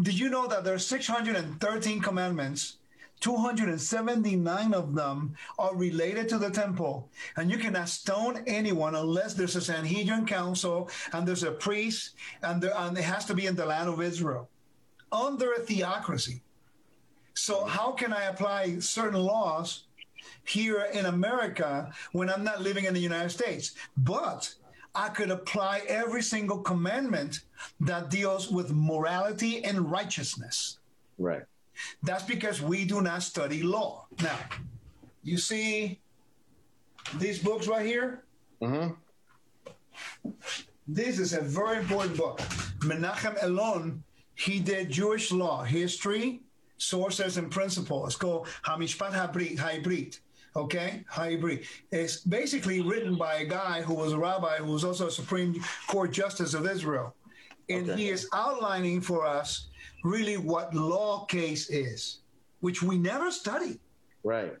[0.00, 2.76] Did you know that there are 613 commandments?
[3.20, 7.08] 279 of them are related to the temple.
[7.36, 12.62] And you cannot stone anyone unless there's a Sanhedrin council and there's a priest and,
[12.62, 14.48] there, and it has to be in the land of Israel
[15.12, 16.40] under a theocracy.
[17.40, 19.84] So, how can I apply certain laws
[20.44, 23.72] here in America when I'm not living in the United States?
[23.96, 24.54] But
[24.94, 27.40] I could apply every single commandment
[27.80, 30.80] that deals with morality and righteousness.
[31.16, 31.44] Right.
[32.02, 34.04] That's because we do not study law.
[34.22, 34.38] Now,
[35.22, 35.98] you see
[37.16, 38.24] these books right here?
[38.60, 40.30] Mm-hmm.
[40.86, 42.38] This is a very important book.
[42.80, 46.42] Menachem Elon, he did Jewish law, history,
[46.80, 48.08] sources, and principles.
[48.08, 50.18] It's called Hamishpat Ha'ivri, Hybrid.
[50.56, 51.64] Okay, Hybrid.
[51.92, 55.62] It's basically written by a guy who was a rabbi who was also a Supreme
[55.86, 57.14] Court Justice of Israel.
[57.68, 58.02] And Okay.
[58.02, 59.68] he is outlining for us
[60.02, 62.18] really what law case is,
[62.60, 63.78] which we never study.
[64.24, 64.54] Right.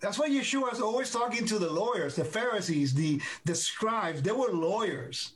[0.00, 4.20] That's why Yeshua is always talking to the lawyers, the Pharisees, the, the scribes.
[4.20, 5.34] They were lawyers.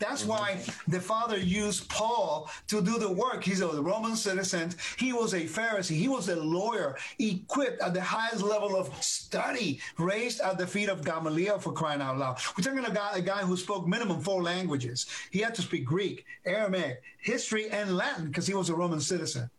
[0.00, 0.30] That's mm-hmm.
[0.30, 3.44] why the Father used Paul to do the work.
[3.44, 4.72] He's a Roman citizen.
[4.96, 5.96] He was a Pharisee.
[5.96, 10.88] He was a lawyer, equipped at the highest level of study, raised at the feet
[10.88, 12.38] of Gamaliel for crying out loud.
[12.56, 15.06] We're talking about a guy, a guy who spoke minimum four languages.
[15.30, 19.50] He had to speak Greek, Aramaic, history, and Latin because he was a Roman citizen.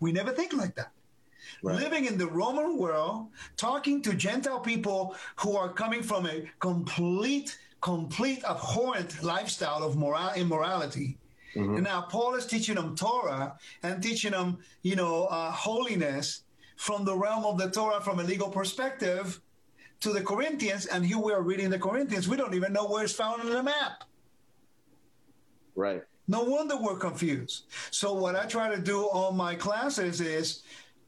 [0.00, 0.90] We never think like that
[1.62, 1.76] Right.
[1.76, 7.56] living in the Roman world, talking to Gentile people who are coming from a complete,
[7.84, 11.18] complete abhorrent lifestyle of moral immorality.
[11.76, 16.44] And now Paul is teaching them Torah and teaching them, you know, uh, holiness
[16.76, 19.40] from the realm of the Torah from a legal perspective
[20.00, 20.86] to the Corinthians.
[20.86, 22.26] And here we are reading the Corinthians.
[22.26, 24.04] We don't even know where it's found on the map.
[25.76, 26.02] Right.
[26.26, 27.66] No wonder we're confused.
[27.90, 30.62] So what I try to do on my classes is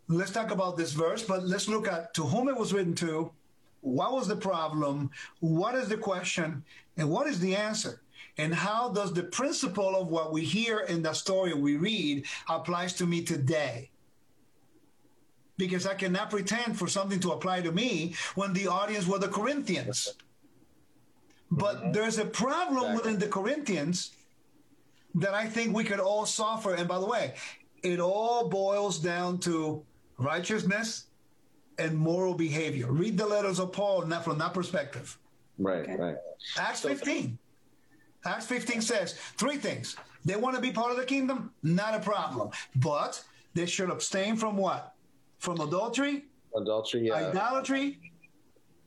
[0.09, 3.33] let's talk about this verse, but let's look at to whom it was written to,
[3.81, 5.11] what was the problem,
[5.41, 6.65] what is the question,
[6.97, 8.03] and what is the answer.
[8.39, 12.93] And how does the principle of what we hear in the story we read applies
[12.95, 13.91] to me today?
[15.57, 19.29] Because I cannot pretend for something to apply to me when the audience were the
[19.29, 20.15] Corinthians.
[21.51, 21.93] But mm-hmm.
[21.93, 22.97] there's a problem Exactly.
[22.97, 24.11] within the Corinthians
[25.15, 26.75] that I think we could all suffer.
[26.75, 27.35] And by the way,
[27.83, 29.83] it all boils down to
[30.19, 31.06] righteousness
[31.79, 32.91] and moral behavior.
[32.91, 35.19] Read the letters of Paul not from that perspective.
[35.59, 35.81] Right.
[35.83, 35.97] Okay.
[35.97, 36.17] Right.
[36.59, 37.39] Acts So- 15.
[38.25, 39.97] Acts 15 says three things.
[40.25, 42.51] They want to be part of the kingdom, not a problem.
[42.75, 43.23] But
[43.55, 44.95] they should abstain from what?
[45.39, 46.25] From adultery,
[46.57, 47.07] Adultery.
[47.07, 47.15] Yeah.
[47.29, 48.01] idolatry,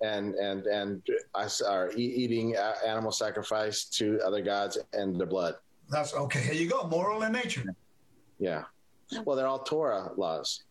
[0.02, 1.02] and and and
[1.36, 5.56] us are e- eating uh, animal sacrifice to other gods and their blood.
[5.90, 6.42] that's okay.
[6.42, 6.88] Here you go.
[6.88, 7.64] Moral in nature.
[8.40, 8.64] Yeah.
[9.24, 10.64] Well, they're all Torah laws.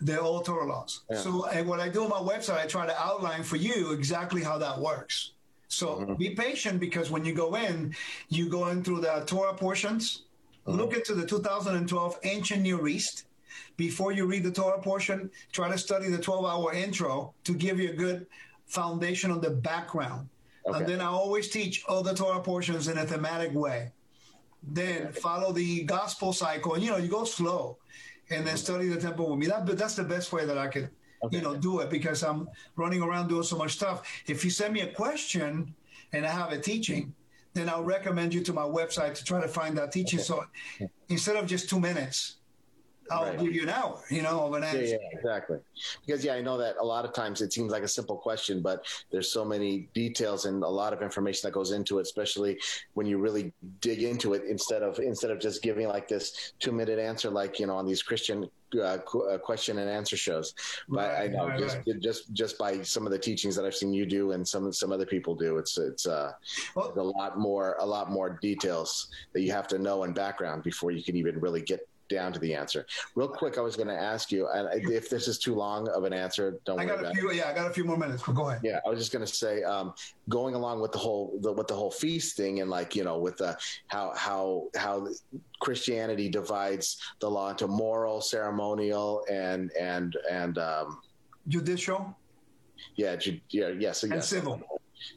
[0.00, 1.00] They're all Torah laws.
[1.10, 1.18] Yeah.
[1.18, 4.42] So, and what I do on my website, I try to outline for you exactly
[4.42, 5.32] how that works.
[5.68, 6.14] So Mm-hmm.
[6.14, 7.94] be patient because when you go in,
[8.28, 10.22] you go in through the Torah portions,
[10.66, 10.78] Mm-hmm.
[10.78, 13.24] look into the 2012 Ancient Near East.
[13.76, 17.78] Before you read the Torah portion, try to study the 12 hour intro to give
[17.80, 18.26] you a good
[18.66, 20.28] foundation on the background.
[20.66, 20.78] Okay.
[20.78, 23.90] And then I always teach all the Torah portions in a thematic way.
[24.62, 27.78] Then follow the gospel cycle, and you know you go slow,
[28.30, 29.46] and then study the temple with me.
[29.46, 30.90] That, but that's the best way that I could,
[31.30, 34.06] you know, do it because I'm running around doing so much stuff.
[34.26, 35.74] If you send me a question
[36.12, 37.14] and I have a teaching,
[37.54, 40.18] then I'll recommend you to my website to try to find that teaching.
[40.18, 40.44] So
[41.08, 42.36] instead of just two minutes,
[43.10, 43.38] I'll Right.
[43.38, 44.82] give you an hour, you know, of an answer.
[44.84, 45.58] Yeah, yeah, exactly.
[46.06, 48.60] Because yeah, I know that a lot of times it seems like a simple question,
[48.62, 52.58] but there's so many details and a lot of information that goes into it, especially
[52.94, 54.44] when you really dig into it.
[54.44, 57.86] Instead of instead of just giving like this two minute answer, like you know on
[57.86, 60.52] these Christian uh, uh, question and answer shows.
[60.88, 63.92] But I know right, just just just by some of the teachings that I've seen
[63.94, 66.32] you do and some some other people do, it's it's uh,
[66.74, 70.62] Well- a lot more a lot more details that you have to know in background
[70.64, 72.86] before you can even really get down to the answer.
[73.14, 76.04] Real quick, I was going to ask you, and if this is too long of
[76.04, 77.36] an answer, don't I worry got a about it.
[77.36, 78.22] Yeah, I got a few more minutes.
[78.26, 78.60] But go ahead.
[78.64, 79.94] Yeah, I was just going to say, um,
[80.28, 83.18] going along with the whole the, with the whole feast thing, and like you know,
[83.18, 83.56] with the
[83.88, 85.08] how how how
[85.60, 91.00] Christianity divides the law into moral, ceremonial, and and and um,
[91.48, 92.14] Judicial
[92.96, 94.60] yeah, ju- yeah, yes, and yes, civil.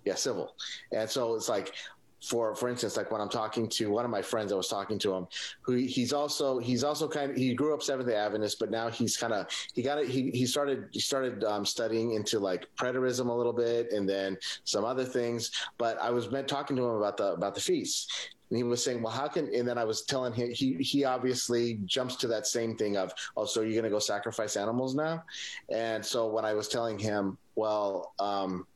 [0.05, 0.55] yeah, civil.
[0.93, 1.73] And so it's like
[2.21, 4.99] for for instance like when i'm talking to one of my friends i was talking
[4.99, 5.27] to him
[5.61, 8.89] who he's also he's also kind of he grew up seventh day adventist but now
[8.89, 12.67] he's kind of he got it he, he started he started um, studying into like
[12.75, 16.95] preterism a little bit and then some other things but i was talking to him
[16.95, 19.85] about the about the feasts and he was saying, "Well, how can?" And then I
[19.85, 23.71] was telling him he he obviously jumps to that same thing of, "Oh, so you're
[23.71, 25.23] going to go sacrifice animals now?"
[25.69, 28.67] And so when I was telling him, "Well," um,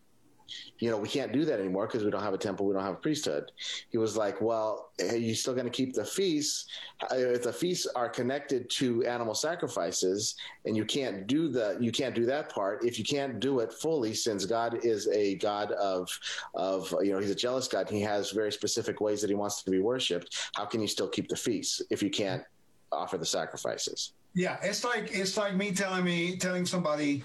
[0.80, 2.84] you know, we can't do that anymore because we don't have a temple, we don't
[2.84, 3.52] have a priesthood.
[3.89, 6.66] He was like, well, are you still going to keep the feasts?
[7.12, 10.36] Uh, if the feasts are connected to animal sacrifices
[10.66, 12.84] and you can't do the, you can't do that part.
[12.86, 16.10] If you can't do it fully, since God is a God of,
[16.54, 17.89] of, you know, he's a jealous God.
[17.89, 20.50] he has very specific ways that he wants to be worshiped.
[20.56, 22.43] How can you still keep the feasts if you can't
[22.91, 24.14] offer the sacrifices?
[24.34, 24.58] Yeah.
[24.62, 27.24] It's like, it's like me telling me, telling somebody,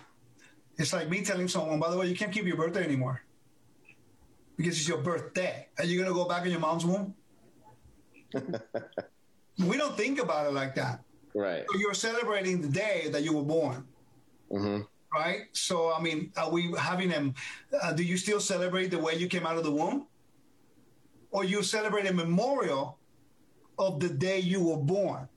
[0.80, 3.22] it's like me telling someone, by the way, you can't keep your birthday anymore
[4.56, 5.68] because it's your birthday.
[5.78, 7.14] Are you going to go back in your mom's womb?
[9.58, 11.00] we don't think about it like that.
[11.34, 11.64] Right.
[11.70, 13.86] So you're celebrating the day that you were born.
[14.50, 14.80] Mm-hmm.
[15.12, 15.42] Right.
[15.52, 17.34] So, I mean, are we having them?
[17.82, 20.06] Uh, do you still celebrate the way you came out of the womb?
[21.30, 22.98] Or you celebrate a memorial
[23.78, 25.28] of the day you were born?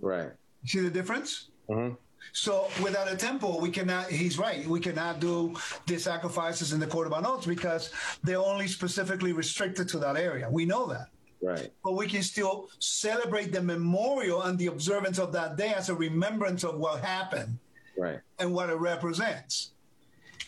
[0.00, 0.30] Right.
[0.64, 1.50] See the difference?
[1.68, 1.94] Mm-hmm.
[2.32, 5.54] So without a temple, we cannot, he's right, we cannot do
[5.86, 7.90] the sacrifices in the court of anoints because
[8.22, 10.48] they're only specifically restricted to that area.
[10.50, 11.08] We know that.
[11.42, 11.70] Right.
[11.84, 15.94] But we can still celebrate the memorial and the observance of that day as a
[15.94, 17.58] remembrance of what happened.
[17.96, 18.20] Right.
[18.38, 19.72] And what it represents.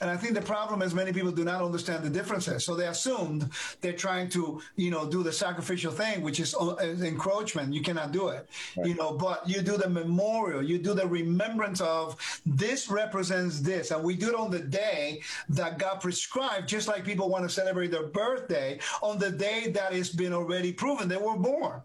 [0.00, 2.64] And I think the problem is many people do not understand the differences.
[2.64, 6.76] So they assumed they're trying to, you know, do the sacrificial thing, which is uh,
[6.76, 7.74] encroachment.
[7.74, 8.86] You cannot do it, right.
[8.86, 12.16] you know, but you do the memorial, you do the remembrance of
[12.46, 13.90] this represents this.
[13.90, 17.50] And we do it on the day that God prescribed, just like people want to
[17.50, 21.80] celebrate their birthday on the day that it's been already proven they were born.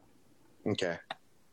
[0.65, 0.97] Okay.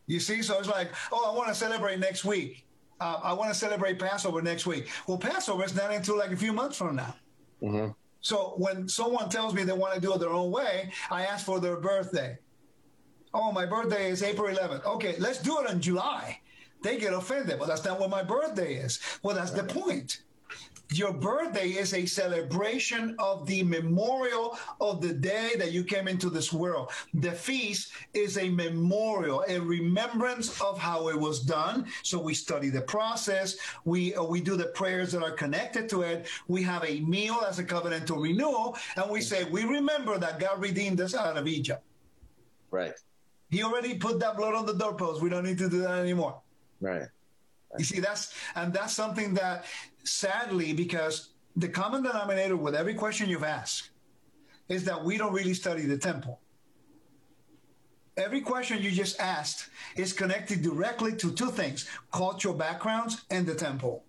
[0.06, 2.66] You see, so it's like, oh, I want to celebrate next week
[3.00, 4.88] uh, I want to celebrate Passover next week.
[5.06, 7.14] Well, Passover is not until like a few months from now.
[7.62, 7.92] Mm-hmm.
[8.20, 11.46] So when someone tells me they want to do it their own way, I ask
[11.46, 12.38] for their birthday.
[13.32, 14.84] Oh, my birthday is April 11th.
[14.84, 16.40] Okay, let's do it in July.
[16.82, 17.58] They get offended.
[17.58, 19.00] Well, that's not what my birthday is.
[19.22, 20.22] Well, that's the point.
[20.92, 26.28] Your birthday is a celebration of the memorial of the day that you came into
[26.28, 26.90] this world.
[27.14, 31.86] The feast is a memorial, a remembrance of how it was done.
[32.02, 33.56] So we study the process.
[33.84, 36.26] We uh, we do the prayers that are connected to it.
[36.48, 40.60] We have a meal as a covenantal renewal, and we say we remember that God
[40.60, 41.82] redeemed us out of Egypt.
[42.72, 42.94] Right.
[43.50, 45.22] He already put that blood on the doorpost.
[45.22, 46.40] We don't need to do that anymore.
[46.80, 47.08] Right.
[47.78, 49.64] You see, that's and that's something that
[50.04, 53.90] sadly, because the common denominator with every question you've asked
[54.68, 56.40] is that we don't really study the temple.
[58.16, 63.54] Every question you just asked is connected directly to two things cultural backgrounds and the
[63.54, 64.04] temple.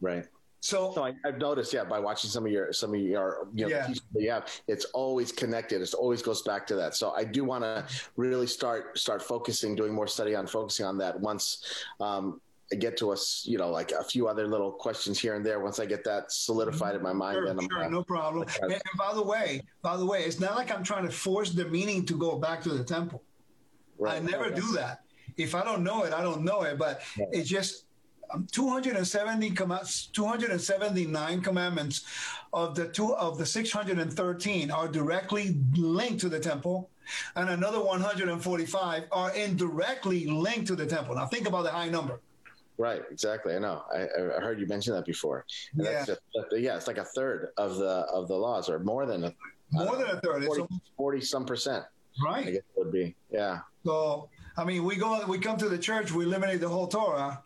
[0.00, 0.26] Right.
[0.60, 3.66] So, so I, have noticed, yeah, by watching some of your some of your you
[3.66, 3.92] know yeah.
[4.14, 5.82] you have, it's always connected.
[5.82, 6.94] It always goes back to that.
[6.94, 7.86] So I do want to
[8.16, 12.40] really start start focusing, doing more study on focusing on that once um,
[12.76, 15.60] get to us, you know, like a few other little questions here and there.
[15.60, 18.46] Once I get that solidified in my mind, sure, then I'm sure, gonna, no problem.
[18.62, 21.50] And, and, by the way, by the way, it's not like I'm trying to force
[21.50, 23.22] the meaning to go back to the temple.
[23.98, 24.16] Right.
[24.16, 25.00] I never do that.
[25.36, 26.78] If I don't know it, I don't know it.
[26.78, 27.28] But right.
[27.32, 27.86] it's just
[28.32, 32.04] um, 270 commands, 279 commandments
[32.52, 36.90] of the two of the 613 are directly linked to the temple
[37.36, 41.14] and another 145 are indirectly linked to the temple.
[41.14, 42.20] Now think about the high number.
[42.76, 43.54] Right, exactly.
[43.54, 43.82] I know.
[43.94, 44.02] I,
[44.36, 45.46] I heard you mention that before.
[45.74, 46.20] And yeah, just,
[46.52, 49.34] yeah, it's like a third of the of the laws, or more than a
[49.70, 50.44] more than a third.
[50.44, 50.64] 40,
[50.96, 51.84] 40 some percent.
[52.24, 52.46] Right.
[52.46, 53.14] I guess it would be.
[53.30, 53.60] Yeah.
[53.84, 57.42] So I mean, we go, we come to the church, we eliminate the whole Torah.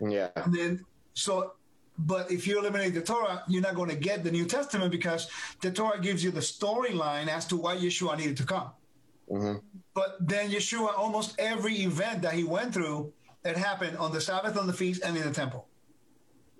[0.00, 0.28] Yeah.
[0.36, 1.54] And then so.
[1.98, 5.30] But if you eliminate the Torah, you're not going to get the New Testament because
[5.60, 8.70] the Torah gives you the storyline as to why Yeshua needed to come.
[9.30, 9.58] Mm-hmm.
[9.94, 13.12] But then Yeshua, almost every event that he went through,
[13.42, 15.66] that happened on the Sabbath, on the feast, and in the temple.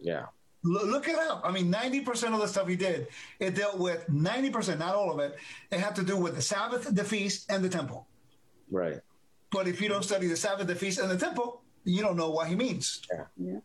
[0.01, 0.27] Yeah.
[0.65, 1.43] L- look it up.
[1.45, 3.09] I mean, 90% of the stuff he did,
[3.41, 5.37] it dealt with 90%, not all of it.
[5.71, 8.07] It had to do with the Sabbath, the feast, and the temple.
[8.71, 9.01] Right.
[9.51, 12.31] But if you don't study the Sabbath, the feast, and the temple, you don't know
[12.31, 13.03] what he means.
[13.13, 13.25] Yeah.
[13.37, 13.59] Yeah.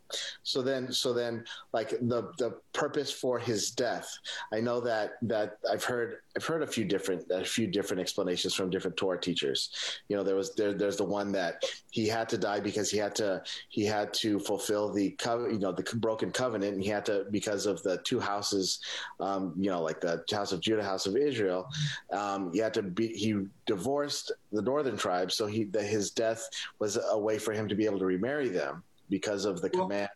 [0.44, 4.10] So then, so then, like the the purpose for his death.
[4.52, 8.54] I know that that I've heard I've heard a few different a few different explanations
[8.54, 9.72] from different Torah teachers.
[10.08, 12.98] You know, there was there there's the one that he had to die because he
[13.00, 16.92] had to he had to fulfill the covenant, you know, the broken covenant, and he
[16.92, 18.82] had to because of the two houses,
[19.20, 21.68] um, you know, like the house of Judah, house of Israel.
[22.14, 26.48] Um, he had to be he divorced the northern tribes, so he the, his death
[26.78, 29.88] was a way for him to be able to remarry them because of the Well-
[29.88, 30.10] command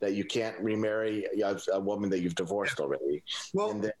[0.00, 3.22] that you can't remarry a, a woman that you've divorced already.
[3.54, 3.92] Well, and then,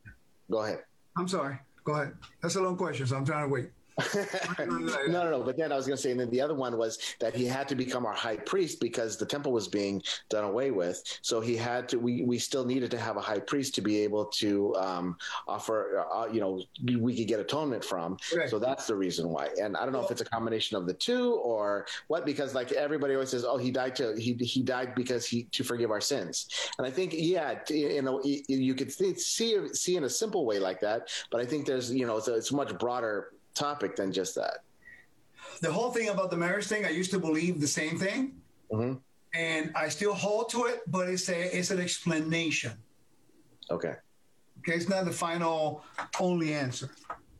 [0.50, 0.80] go ahead.
[1.20, 1.58] I'm sorry.
[1.84, 2.14] Go ahead.
[2.40, 3.70] That's a long question, so I'm trying to wait.
[4.58, 5.42] no, no, no.
[5.42, 7.46] But then I was going to say, and then the other one was that he
[7.46, 11.02] had to become our high priest because the temple was being done away with.
[11.22, 11.98] So he had to.
[11.98, 16.04] We we still needed to have a high priest to be able to um, offer.
[16.12, 16.62] Uh, you know,
[16.98, 18.16] we could get atonement from.
[18.34, 18.48] Right.
[18.48, 19.48] So that's the reason why.
[19.60, 22.26] And I don't know if it's a combination of the two or what.
[22.26, 25.64] Because like everybody always says, oh, he died to he he died because he to
[25.64, 26.46] forgive our sins.
[26.78, 30.58] And I think yeah, you know, you could see see see in a simple way
[30.58, 31.08] like that.
[31.30, 34.58] But I think there's you know it's a, it's much broader topic than just that.
[35.60, 38.40] The whole thing about the marriage thing, I used to believe the same thing,
[38.70, 38.94] hmm
[39.32, 42.72] and I still hold to it, but it's a it's an explanation.
[43.70, 43.94] Okay.
[44.58, 45.84] Okay, it's not the final
[46.18, 46.90] only answer.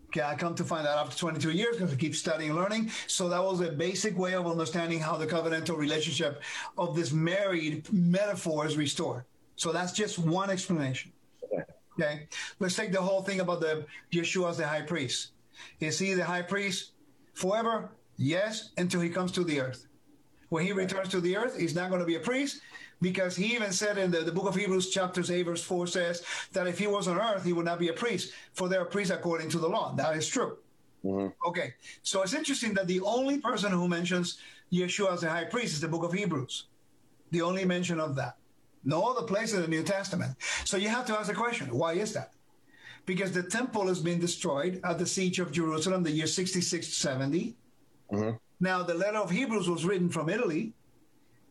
[0.07, 2.91] Okay, I come to find out after 22 years because I keep studying and learning.
[3.07, 6.43] So that was a basic way of understanding how the covenantal relationship
[6.79, 9.25] of this married metaphor is restored.
[9.57, 11.13] So that's just one explanation.
[11.45, 11.63] Okay.
[12.01, 12.29] Okay,
[12.61, 15.33] let's take the whole thing about the Yeshua as the high priest.
[15.81, 16.93] Is he the high priest
[17.35, 17.91] forever?
[18.17, 19.87] Yes, until he comes to the earth.
[20.51, 22.61] When he returns to the earth, he's not going to be a priest
[23.01, 26.23] because he even said in the, the book of Hebrews, chapters 8, verse 4 says
[26.53, 28.87] that if he was on earth, he would not be a priest, for they're a
[28.87, 29.95] priest according to the law.
[29.95, 30.59] That is true.
[31.05, 31.33] Mhm.
[31.47, 34.39] Okay, so it's interesting that the only person who mentions
[34.71, 36.67] Yeshua as a high priest is the book of Hebrews.
[37.31, 38.37] The only mention of that.
[38.85, 40.37] No other place in the New Testament.
[40.65, 42.33] So you have to ask the question why is that?
[43.11, 47.57] Because the temple has been destroyed at the siege of Jerusalem, the year 66 70.
[48.13, 48.39] Mhm.
[48.61, 50.75] Now, the letter of Hebrews was written from Italy,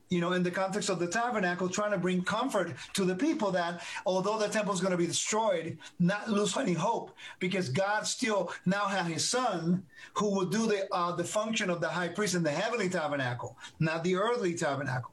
[0.07, 3.51] you know, in the context of the tabernacle, trying to bring comfort to the people
[3.51, 8.07] that although the temple is going to be destroyed, not lose any hope, because God
[8.07, 12.07] still now has His Son, who will do the uh, the function of the high
[12.07, 15.11] priest in the heavenly tabernacle, not the earthly tabernacle.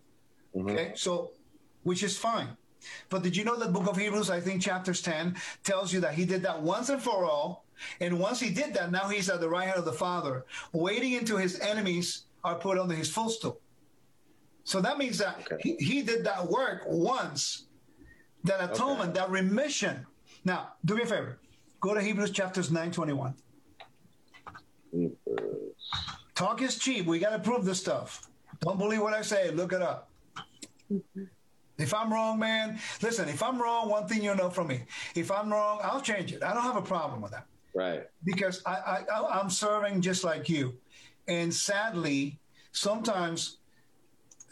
[0.55, 1.32] Okay, so
[1.82, 2.57] which is fine.
[3.09, 6.14] But did you know that book of Hebrews, I think chapters 10, tells you that
[6.14, 7.64] he did that once and for all.
[8.01, 11.14] And once he did that, now he's at the right hand of the Father, waiting
[11.16, 13.61] until his enemies are put under his footstool.
[14.64, 15.57] So that means that Okay.
[15.62, 17.66] he, he did that work once,
[18.45, 20.07] that atonement, that remission.
[20.45, 21.39] Now, do me a favor.
[21.80, 23.34] Go to Hebrews chapters 9, 21.
[26.34, 27.07] Talk is cheap.
[27.07, 28.28] We got to prove this stuff.
[28.61, 29.51] Don't believe what I say.
[29.51, 30.11] Look it up.
[30.93, 31.24] Mm-hmm.
[31.78, 34.82] If I'm wrong, man, listen, if I'm wrong, one thing you'll know from me.
[35.14, 36.42] If I'm wrong, I'll change it.
[36.42, 38.04] I don't have a problem with that Right.
[38.24, 40.74] because I, I, I'm serving just like you.
[41.28, 42.38] And sadly,
[42.72, 43.58] sometimes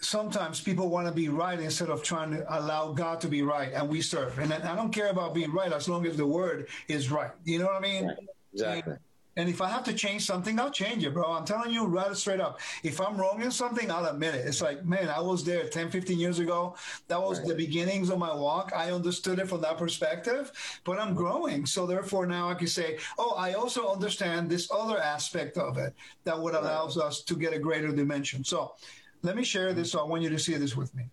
[0.00, 3.72] sometimes people want to be right instead of trying to allow God to be right,
[3.72, 4.38] and we serve.
[4.38, 7.30] And I don't care about being right as long as the word is right.
[7.44, 8.06] You know what I mean?
[8.08, 8.18] Right.
[8.52, 8.92] Exactly.
[8.92, 9.00] And
[9.36, 11.24] if I have to change something, I'll change it, bro.
[11.24, 12.60] I'm telling you right straight up.
[12.84, 14.46] If I'm wrong in something, I'll admit it.
[14.46, 16.76] It's like, man, I was there 10, 15 years ago.
[17.08, 17.48] That was Right.
[17.48, 18.72] the beginnings of my walk.
[18.74, 20.52] I understood it from that perspective,
[20.84, 21.66] but I'm growing.
[21.66, 25.94] So therefore now I can say, oh, I also understand this other aspect of it
[26.22, 28.44] that would allows us to get a greater dimension.
[28.44, 28.74] So
[29.22, 29.90] let me share this.
[29.90, 31.10] So I want you to see this with me.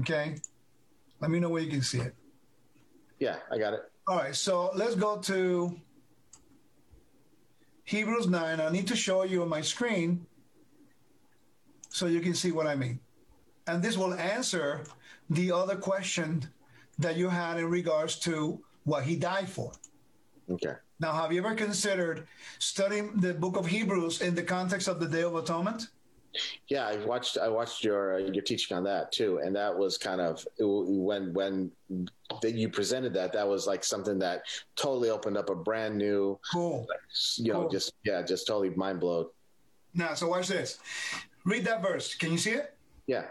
[0.00, 0.36] Okay.
[1.20, 2.14] Let me know where you can see it.
[3.20, 3.80] Yeah, I got it.
[4.06, 5.78] All right, so let's go to
[7.88, 8.60] Hebrews 9.
[8.60, 10.26] I need to show you on my screen
[11.88, 13.00] so you can see what I mean.
[13.66, 14.84] And this will answer
[15.30, 16.46] the other question
[16.98, 19.72] that you had in regards to what he died for.
[20.50, 20.74] Okay.
[21.00, 22.26] Now, have you ever considered
[22.58, 25.88] studying the book of Hebrews in the context of the Day of Atonement?
[26.68, 27.38] Yeah, I watched.
[27.38, 31.32] I watched your uh, your teaching on that too, and that was kind of when
[31.32, 31.70] when
[32.42, 33.32] that you presented that.
[33.32, 34.42] That was like something that
[34.76, 36.86] totally opened up a brand new, Cool.
[37.36, 39.26] you know, just yeah, just totally mind blown.
[39.94, 40.78] Now, so watch this.
[41.44, 42.14] Read that verse.
[42.14, 42.74] Can you see it?
[43.06, 43.24] Yeah.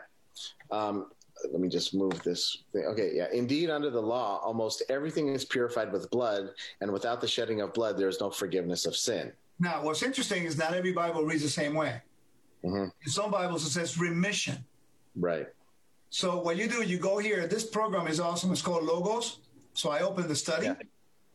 [0.71, 1.11] Um,
[1.51, 2.85] let me just move this thing.
[2.85, 3.27] Okay, yeah.
[3.31, 6.49] Indeed, under the law, almost everything is purified with blood,
[6.81, 9.31] and without the shedding of blood, there is no forgiveness of sin.
[9.59, 12.01] Now, what's interesting is not every Bible reads the same way.
[12.67, 12.91] Mhm.
[13.05, 14.57] In some Bibles, it says remission.
[15.15, 15.47] Right.
[16.09, 17.47] So what you do, you go here.
[17.47, 18.51] This program is awesome.
[18.51, 19.39] It's called Logos.
[19.73, 20.65] So I open the study.
[20.67, 20.75] Yeah.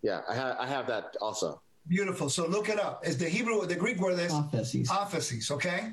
[0.02, 1.60] Yeah, I, ha- I have that also.
[1.88, 2.28] Beautiful.
[2.28, 3.04] So look it up.
[3.06, 4.88] It's the Hebrew, or the Greek word is Prophecies.
[4.90, 5.50] aphesis.
[5.50, 5.92] Okay.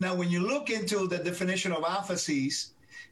[0.00, 2.70] Now, when you look into the definition of aphesis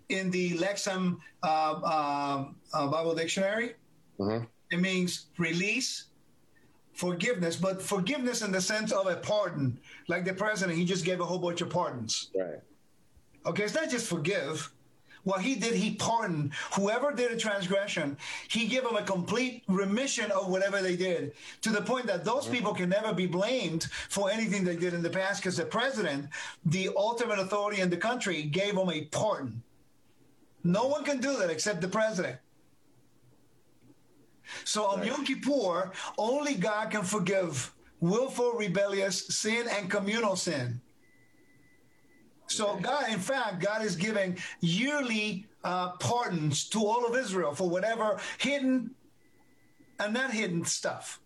[0.08, 2.44] in the Lexham uh, uh,
[2.74, 3.74] uh, Bible Dictionary,
[4.18, 4.46] Mhm.
[4.70, 6.06] it means release,
[6.94, 9.78] forgiveness, but forgiveness in the sense of a pardon.
[10.08, 12.30] Like the president, he just gave a whole bunch of pardons.
[12.34, 12.60] Right.
[13.46, 14.70] Okay, it's not just forgive.
[15.24, 18.16] What he did, he pardoned whoever did a transgression.
[18.48, 21.32] He gave them a complete remission of whatever they did,
[21.62, 22.54] to the point that those mm-hmm.
[22.54, 26.28] people can never be blamed for anything they did in the past, because the president,
[26.66, 29.62] the ultimate authority in the country, gave them a pardon.
[30.62, 30.92] No mm-hmm.
[30.92, 32.36] one can do that except the president.
[34.64, 40.80] So on Yom Kippur, only God can forgive willful, rebellious sin and communal sin.
[42.46, 47.68] So God, in fact, God is giving yearly uh, pardons to all of Israel for
[47.68, 48.90] whatever hidden
[49.98, 51.20] and not hidden stuff.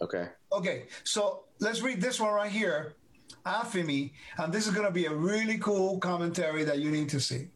[0.00, 0.28] Okay.
[0.52, 2.94] Okay, so let's read this one right here,
[3.46, 7.20] aphiemi, and this is going to be a really cool commentary that you need to
[7.20, 7.48] see.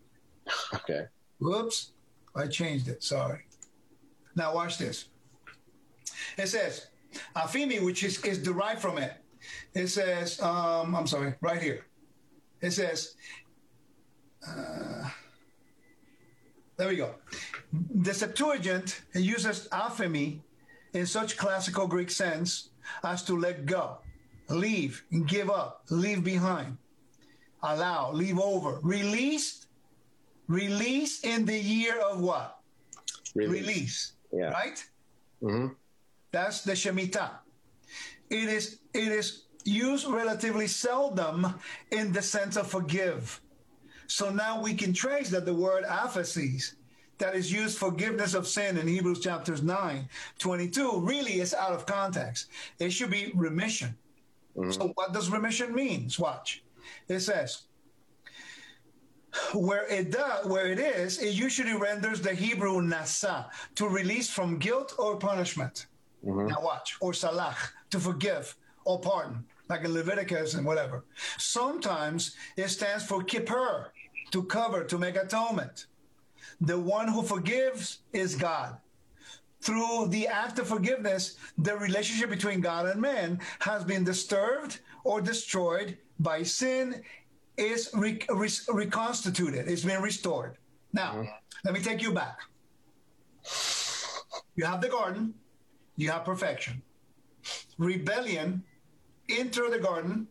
[0.74, 1.06] Okay.
[1.40, 1.92] Whoops,
[2.34, 3.02] I changed it.
[3.02, 3.45] Sorry.
[4.36, 5.06] Now watch this.
[6.36, 6.88] It says
[7.34, 9.14] aphiemi, which is, is derived from it.
[9.74, 11.86] It says, um, I'm sorry, right here.
[12.60, 13.14] It says,
[14.46, 15.08] uh,
[16.76, 17.14] there we go.
[17.94, 20.40] The Septuagint uses Afimi
[20.92, 22.70] in such classical Greek sense
[23.02, 23.98] as to let go,
[24.48, 26.76] leave, give up, leave behind,
[27.62, 29.66] allow, leave over, released,
[30.48, 32.60] release in the year of what?
[33.34, 33.60] Release.
[33.60, 34.50] Release, Yeah.
[34.50, 34.84] right?
[35.40, 35.68] hmm
[36.32, 37.30] That's the Shemitah.
[38.30, 41.54] It is it is used relatively seldom
[41.90, 43.40] in the sense of forgive.
[44.06, 46.74] So now we can trace that the word aphesis
[47.18, 50.08] that is used forgiveness of sin in Hebrews chapters 9,
[50.38, 52.48] 22 really is out of context.
[52.78, 53.96] It should be remission.
[54.70, 56.08] So what does remission mean?
[56.18, 56.62] Watch.
[57.08, 57.62] It says,
[59.52, 64.58] where it does, where it is, it usually renders the Hebrew nasa to release from
[64.58, 65.86] guilt or punishment.
[66.24, 66.48] Mm-hmm.
[66.48, 71.04] Now watch, or salach to forgive or pardon, like in Leviticus and whatever.
[71.38, 73.92] Sometimes it stands for kippur,
[74.30, 75.86] to cover, to make atonement.
[76.60, 78.78] The one who forgives is God.
[79.60, 85.20] Through the act of forgiveness, the relationship between God and man has been disturbed or
[85.20, 87.02] destroyed by sin,
[87.56, 90.56] is re- re- reconstituted, it's been restored.
[90.92, 91.30] Now, mm-hmm.
[91.64, 92.40] let me take you back.
[94.54, 95.34] You have the garden,
[95.96, 96.82] you have perfection.
[97.78, 98.62] Rebellion,
[99.28, 100.26] enter the garden.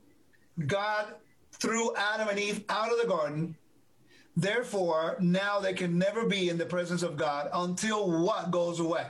[0.67, 1.15] God
[1.51, 3.55] threw Adam and Eve out of the garden.
[4.38, 9.07] Therefore, now they can never be in the presence of God until what goes away?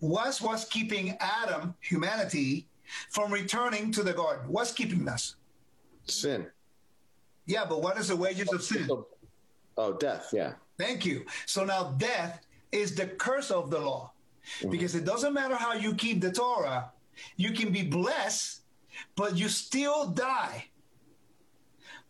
[0.00, 2.68] What's what's keeping Adam, humanity,
[3.10, 4.46] from returning to the garden?
[4.48, 5.36] What's keeping us?
[6.06, 6.46] Sin.
[7.46, 8.88] Yeah, but what is the wages of sin?
[9.76, 10.30] Oh, death.
[10.32, 10.54] Yeah.
[10.78, 11.26] Thank you.
[11.46, 14.12] So now death is the curse of the law.
[14.58, 14.70] Mm-hmm.
[14.70, 16.90] Because it doesn't matter how you keep the Torah,
[17.36, 18.62] you can be blessed,
[19.16, 20.66] but you still die.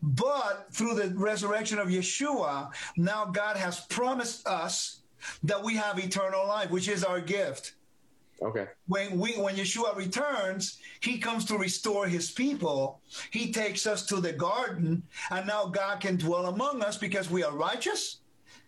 [0.02, 5.00] But through the resurrection of Yeshua, now God has promised us
[5.42, 7.74] that we have eternal life, which is our gift.
[8.42, 8.66] Okay.
[8.88, 13.00] When we when Yeshua returns, he comes to restore his people.
[13.30, 17.44] He takes us to the garden, and now God can dwell among us because we
[17.44, 18.18] are righteous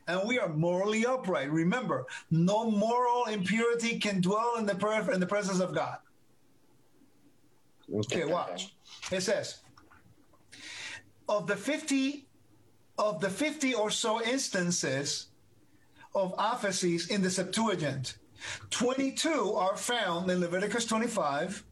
[0.09, 1.51] and we are morally upright.
[1.51, 5.99] Remember, no moral impurity can dwell in the per- in the presence of God.
[7.93, 8.75] Okay, watch.
[9.11, 9.61] It says,
[11.29, 12.27] of the 50
[12.99, 15.29] of the 50 or so instances
[16.15, 18.17] of aphesis in the Septuagint,
[18.71, 21.65] 22 are found in Leviticus 25,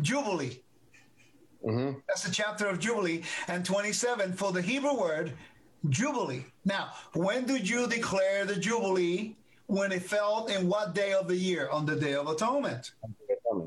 [0.00, 0.60] Jubilee.
[1.64, 1.98] Mm-hmm.
[2.08, 5.32] That's the chapter of Jubilee, and 27 for the Hebrew word
[5.88, 6.44] Jubilee.
[6.64, 9.36] Now, when did you declare the Jubilee?
[9.68, 11.68] When it fell in what day of the year?
[11.70, 12.92] On the Day of Atonement.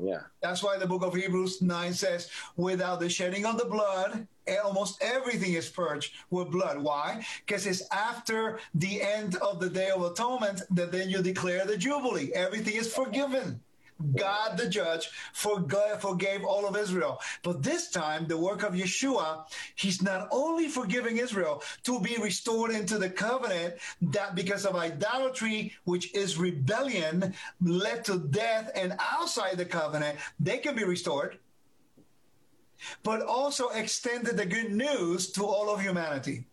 [0.02, 0.20] Yeah.
[0.42, 4.56] That's why the book of Hebrews 9 says, without the shedding of the blood, eh,
[4.56, 6.78] almost everything is purged with blood.
[6.78, 7.24] Why?
[7.46, 11.76] Because it's after the end of the Day of Atonement that then you declare the
[11.76, 12.32] Jubilee.
[12.34, 13.60] Everything is forgiven.
[14.16, 17.20] God, the judge, forg- forgave all of Israel.
[17.42, 19.44] But this time, the work of Yeshua,
[19.74, 25.74] he's not only forgiving Israel to be restored into the covenant that because of idolatry,
[25.84, 31.38] which is rebellion, led to death, and outside the covenant, they can be restored,
[33.02, 36.44] but also extended the good news to all of humanity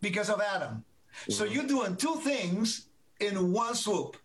[0.00, 0.84] because of Adam.
[1.28, 1.54] So mm-hmm.
[1.54, 2.86] you're doing two things
[3.20, 4.16] in one swoop.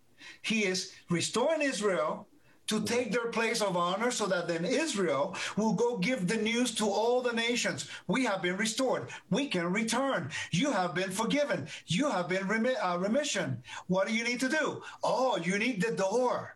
[0.42, 2.28] He is restoring Israel
[2.68, 6.74] to take their place of honor so that then Israel will go give the news
[6.76, 7.90] to all the nations.
[8.08, 9.10] We have been restored.
[9.30, 10.32] We can return.
[10.52, 11.68] You have been forgiven.
[11.88, 13.62] You have been remi- uh, remission.
[13.88, 14.82] What do you need to do?
[15.04, 16.56] Oh, you need the door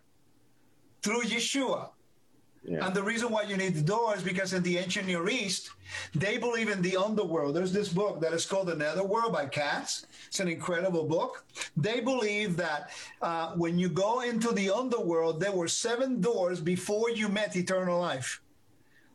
[1.01, 1.89] through Yeshua.
[2.63, 2.85] Yeah.
[2.85, 5.71] And the reason why you need the door is because in the ancient Near East,
[6.13, 7.55] they believe in the underworld.
[7.55, 10.05] There's this book that is called The Netherworld by Katz.
[10.27, 11.45] It's an incredible book.
[11.77, 17.09] They believe that uh, when you go into the underworld, there were seven doors before
[17.09, 18.41] you met eternal life.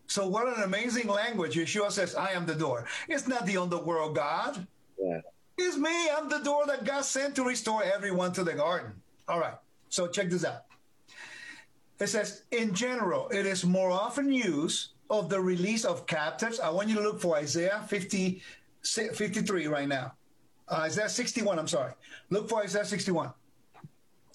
[0.06, 1.56] So what an amazing language.
[1.56, 2.86] Yeshua says, I am the door.
[3.08, 4.66] It's not the underworld God.
[4.98, 5.20] Yeah.
[5.58, 6.08] It's me.
[6.10, 8.92] I'm the door that God sent to restore everyone to the garden.
[9.28, 9.54] All right.
[9.88, 10.64] So check this out.
[12.02, 16.58] It says, in general, it is more often used of the release of captives.
[16.58, 18.42] I want you to look for Isaiah 50,
[18.82, 20.12] 53 right now.
[20.68, 21.92] Uh, Isaiah 61, I'm sorry.
[22.28, 23.30] Look for Isaiah 61.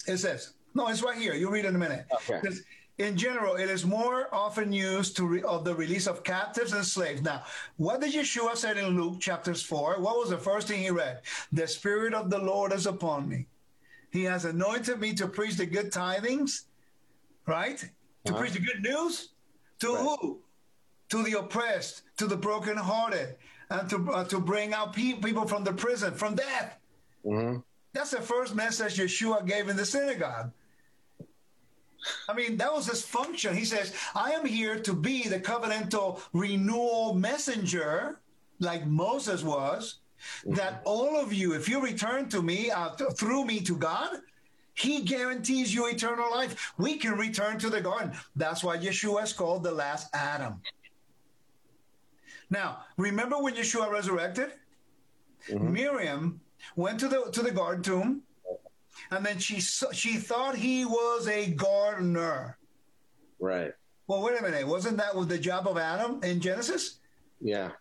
[0.06, 1.34] It says, no, it's right here.
[1.34, 2.06] You read in a minute.
[2.10, 2.40] Okay.
[2.42, 2.62] Says,
[2.96, 6.86] in general, it is more often used to re- of the release of captives and
[6.86, 7.20] slaves.
[7.20, 7.42] Now,
[7.76, 10.00] what did Yeshua said in Luke chapters 4?
[10.00, 11.20] What was the first thing he read?
[11.52, 13.46] The Spirit of the Lord is upon me.
[14.10, 16.64] He has anointed me to preach the good tidings
[17.48, 17.78] right?
[17.78, 18.40] To uh-huh.
[18.40, 19.30] preach the good news
[19.80, 20.18] to right.
[20.20, 20.40] who?
[21.10, 23.36] To the oppressed, to the brokenhearted,
[23.70, 26.78] and to uh, to bring out pe- people from the prison, from death.
[27.24, 27.60] Mm-hmm.
[27.94, 30.52] That's the first message Yeshua gave in the synagogue.
[32.28, 33.56] I mean, that was his function.
[33.56, 38.20] He says, I am here to be the covenantal renewal messenger,
[38.60, 39.96] like Moses was,
[40.42, 40.54] mm-hmm.
[40.54, 44.10] that all of you, if you return to me, uh, th- through me to God,
[44.78, 46.72] he guarantees you eternal life.
[46.78, 48.12] We can return to the garden.
[48.36, 50.60] That's why Yeshua is called the last Adam.
[52.50, 54.52] Now, remember when Yeshua resurrected?
[55.50, 55.72] Mm-hmm.
[55.72, 56.40] Miriam
[56.76, 58.22] went to the to the garden tomb,
[59.10, 62.56] and then she she thought he was a gardener.
[63.40, 63.72] Right.
[64.06, 64.66] Well, wait a minute.
[64.66, 66.98] Wasn't that with the job of Adam in Genesis?
[67.40, 67.72] Yeah.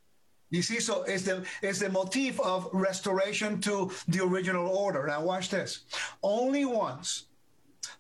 [0.49, 5.06] You see, so it's the it's the motif of restoration to the original order.
[5.07, 5.82] Now watch this.
[6.24, 7.26] Only once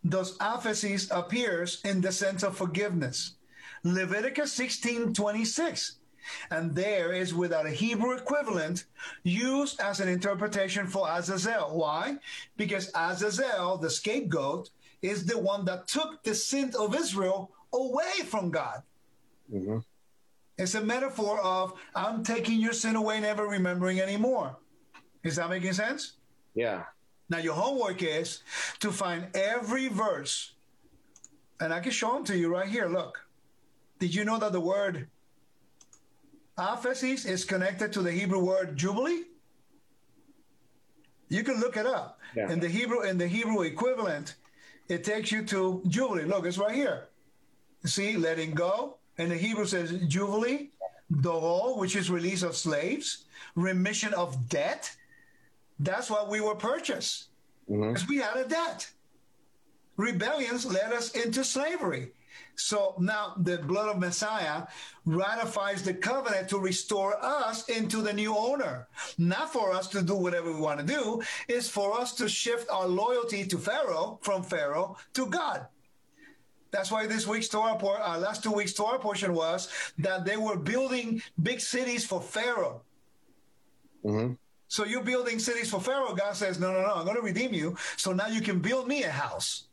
[0.07, 3.33] does aphesis appears in the sense of forgiveness.
[3.83, 5.97] Leviticus 16, 26.
[6.51, 8.85] And there is without a Hebrew equivalent
[9.23, 11.77] used as an interpretation for Azazel.
[11.77, 12.17] Why?
[12.57, 14.69] Because Azazel, the scapegoat,
[15.01, 18.81] is the one that took the sin of Israel away from God.
[19.53, 19.77] Mm-hmm.
[20.57, 24.57] It's a metaphor of I'm taking your sin away, never remembering anymore.
[25.23, 26.13] Is that making sense?
[26.55, 26.83] Yeah.
[27.29, 28.41] Now your homework is
[28.79, 30.53] to find every verse,
[31.59, 32.87] and I can show them to you right here.
[32.87, 33.19] Look,
[33.99, 35.07] did you know that the word
[36.57, 39.23] aphesis is connected to the Hebrew word jubilee?
[41.29, 42.19] You can look it up.
[42.35, 42.49] Yeah.
[42.51, 44.35] In the Hebrew, in the Hebrew equivalent,
[44.87, 46.23] it takes you to jubilee.
[46.23, 47.09] Look, it's right here.
[47.85, 50.69] See, letting go, and the Hebrew says jubilee,
[51.11, 53.25] deror, which is release of slaves,
[53.55, 54.95] remission of debt.
[55.79, 57.29] That's why we were purchased,
[57.69, 57.93] mm-hmm.
[57.93, 58.89] because we had a debt.
[59.97, 62.11] Rebellions led us into slavery.
[62.55, 64.63] So now the blood of Messiah
[65.05, 68.87] ratifies the covenant to restore us into the new owner.
[69.17, 72.69] Not for us to do whatever we want to do, is for us to shift
[72.69, 75.67] our loyalty to Pharaoh from Pharaoh to God.
[76.71, 79.69] That's why this week's Torah, uh, last two weeks Torah portion was
[79.99, 82.81] that they were building big cities for Pharaoh.
[84.03, 84.33] Mm-hmm.
[84.67, 86.13] So you're building cities for Pharaoh.
[86.13, 87.77] God says, no, no, no, I'm going to redeem you.
[87.95, 89.67] So now you can build me a house.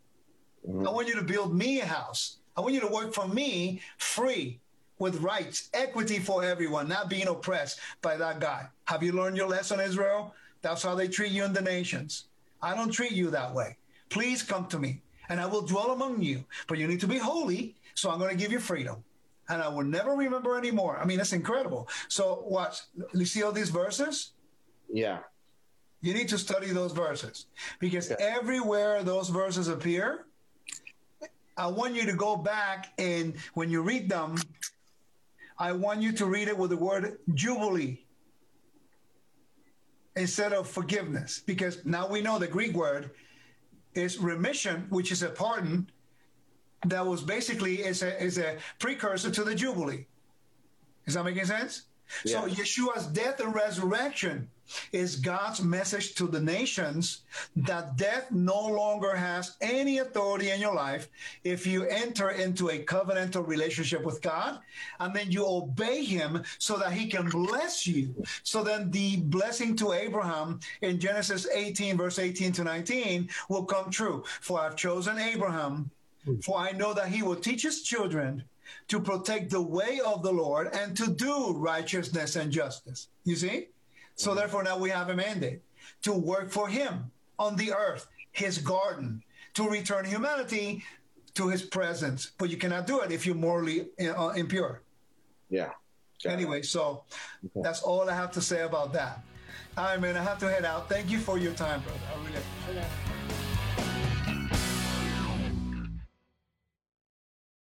[0.68, 0.86] Mm-hmm.
[0.86, 2.38] I want you to build me a house.
[2.56, 4.60] I want you to work for me free
[4.98, 8.68] with rights, equity for everyone, not being oppressed by that guy.
[8.84, 10.32] Have you learned your lesson, Israel?
[10.62, 12.26] That's how they treat you in the nations.
[12.62, 13.76] I don't treat you that way.
[14.08, 16.44] Please come to me and I will dwell among you.
[16.68, 19.02] But you need to be holy, so I'm going to give you freedom.
[19.48, 20.98] And I will never remember anymore.
[20.98, 21.88] I mean, that's incredible.
[22.08, 22.78] So, watch.
[23.12, 24.32] You see all these verses?
[24.90, 25.18] Yeah.
[26.00, 27.46] You need to study those verses
[27.78, 30.26] because everywhere those verses appear,
[31.56, 34.36] I want you to go back and when you read them,
[35.58, 38.04] I want you to read it with the word jubilee
[40.16, 43.10] instead of forgiveness because now we know the Greek word
[43.94, 45.90] is remission, which is a pardon
[46.86, 50.06] that was basically is a is a precursor to the jubilee.
[51.06, 51.82] Is that making sense?
[52.24, 52.42] Yeah.
[52.42, 54.48] So Yeshua's death and resurrection
[54.92, 57.22] is God's message to the nations
[57.56, 61.08] that death no longer has any authority in your life
[61.44, 64.60] if you enter into a covenantal relationship with God
[65.00, 68.14] and then you obey him so that he can bless you.
[68.42, 73.90] So then the blessing to Abraham in Genesis 18 verse 18 to 19 will come
[73.90, 74.24] true.
[74.40, 75.90] For I've chosen Abraham
[76.24, 76.36] hmm.
[76.40, 78.44] For I know that he will teach his children
[78.88, 83.08] to protect the way of the Lord and to do righteousness and justice.
[83.24, 83.68] You see?
[84.16, 85.60] So therefore, now we have a mandate
[86.02, 89.22] to work for him on the earth, his garden,
[89.54, 90.84] to return humanity
[91.34, 92.32] to his presence.
[92.38, 94.82] But you cannot do it if you're morally uh, impure.
[95.50, 95.70] Yeah.
[96.26, 97.04] Anyway, so
[97.56, 99.20] that's all I have to say about that.
[99.76, 100.88] All right, man, I have to head out.
[100.88, 101.98] Thank you for your time, brother.
[102.12, 103.13] I really appreciate it.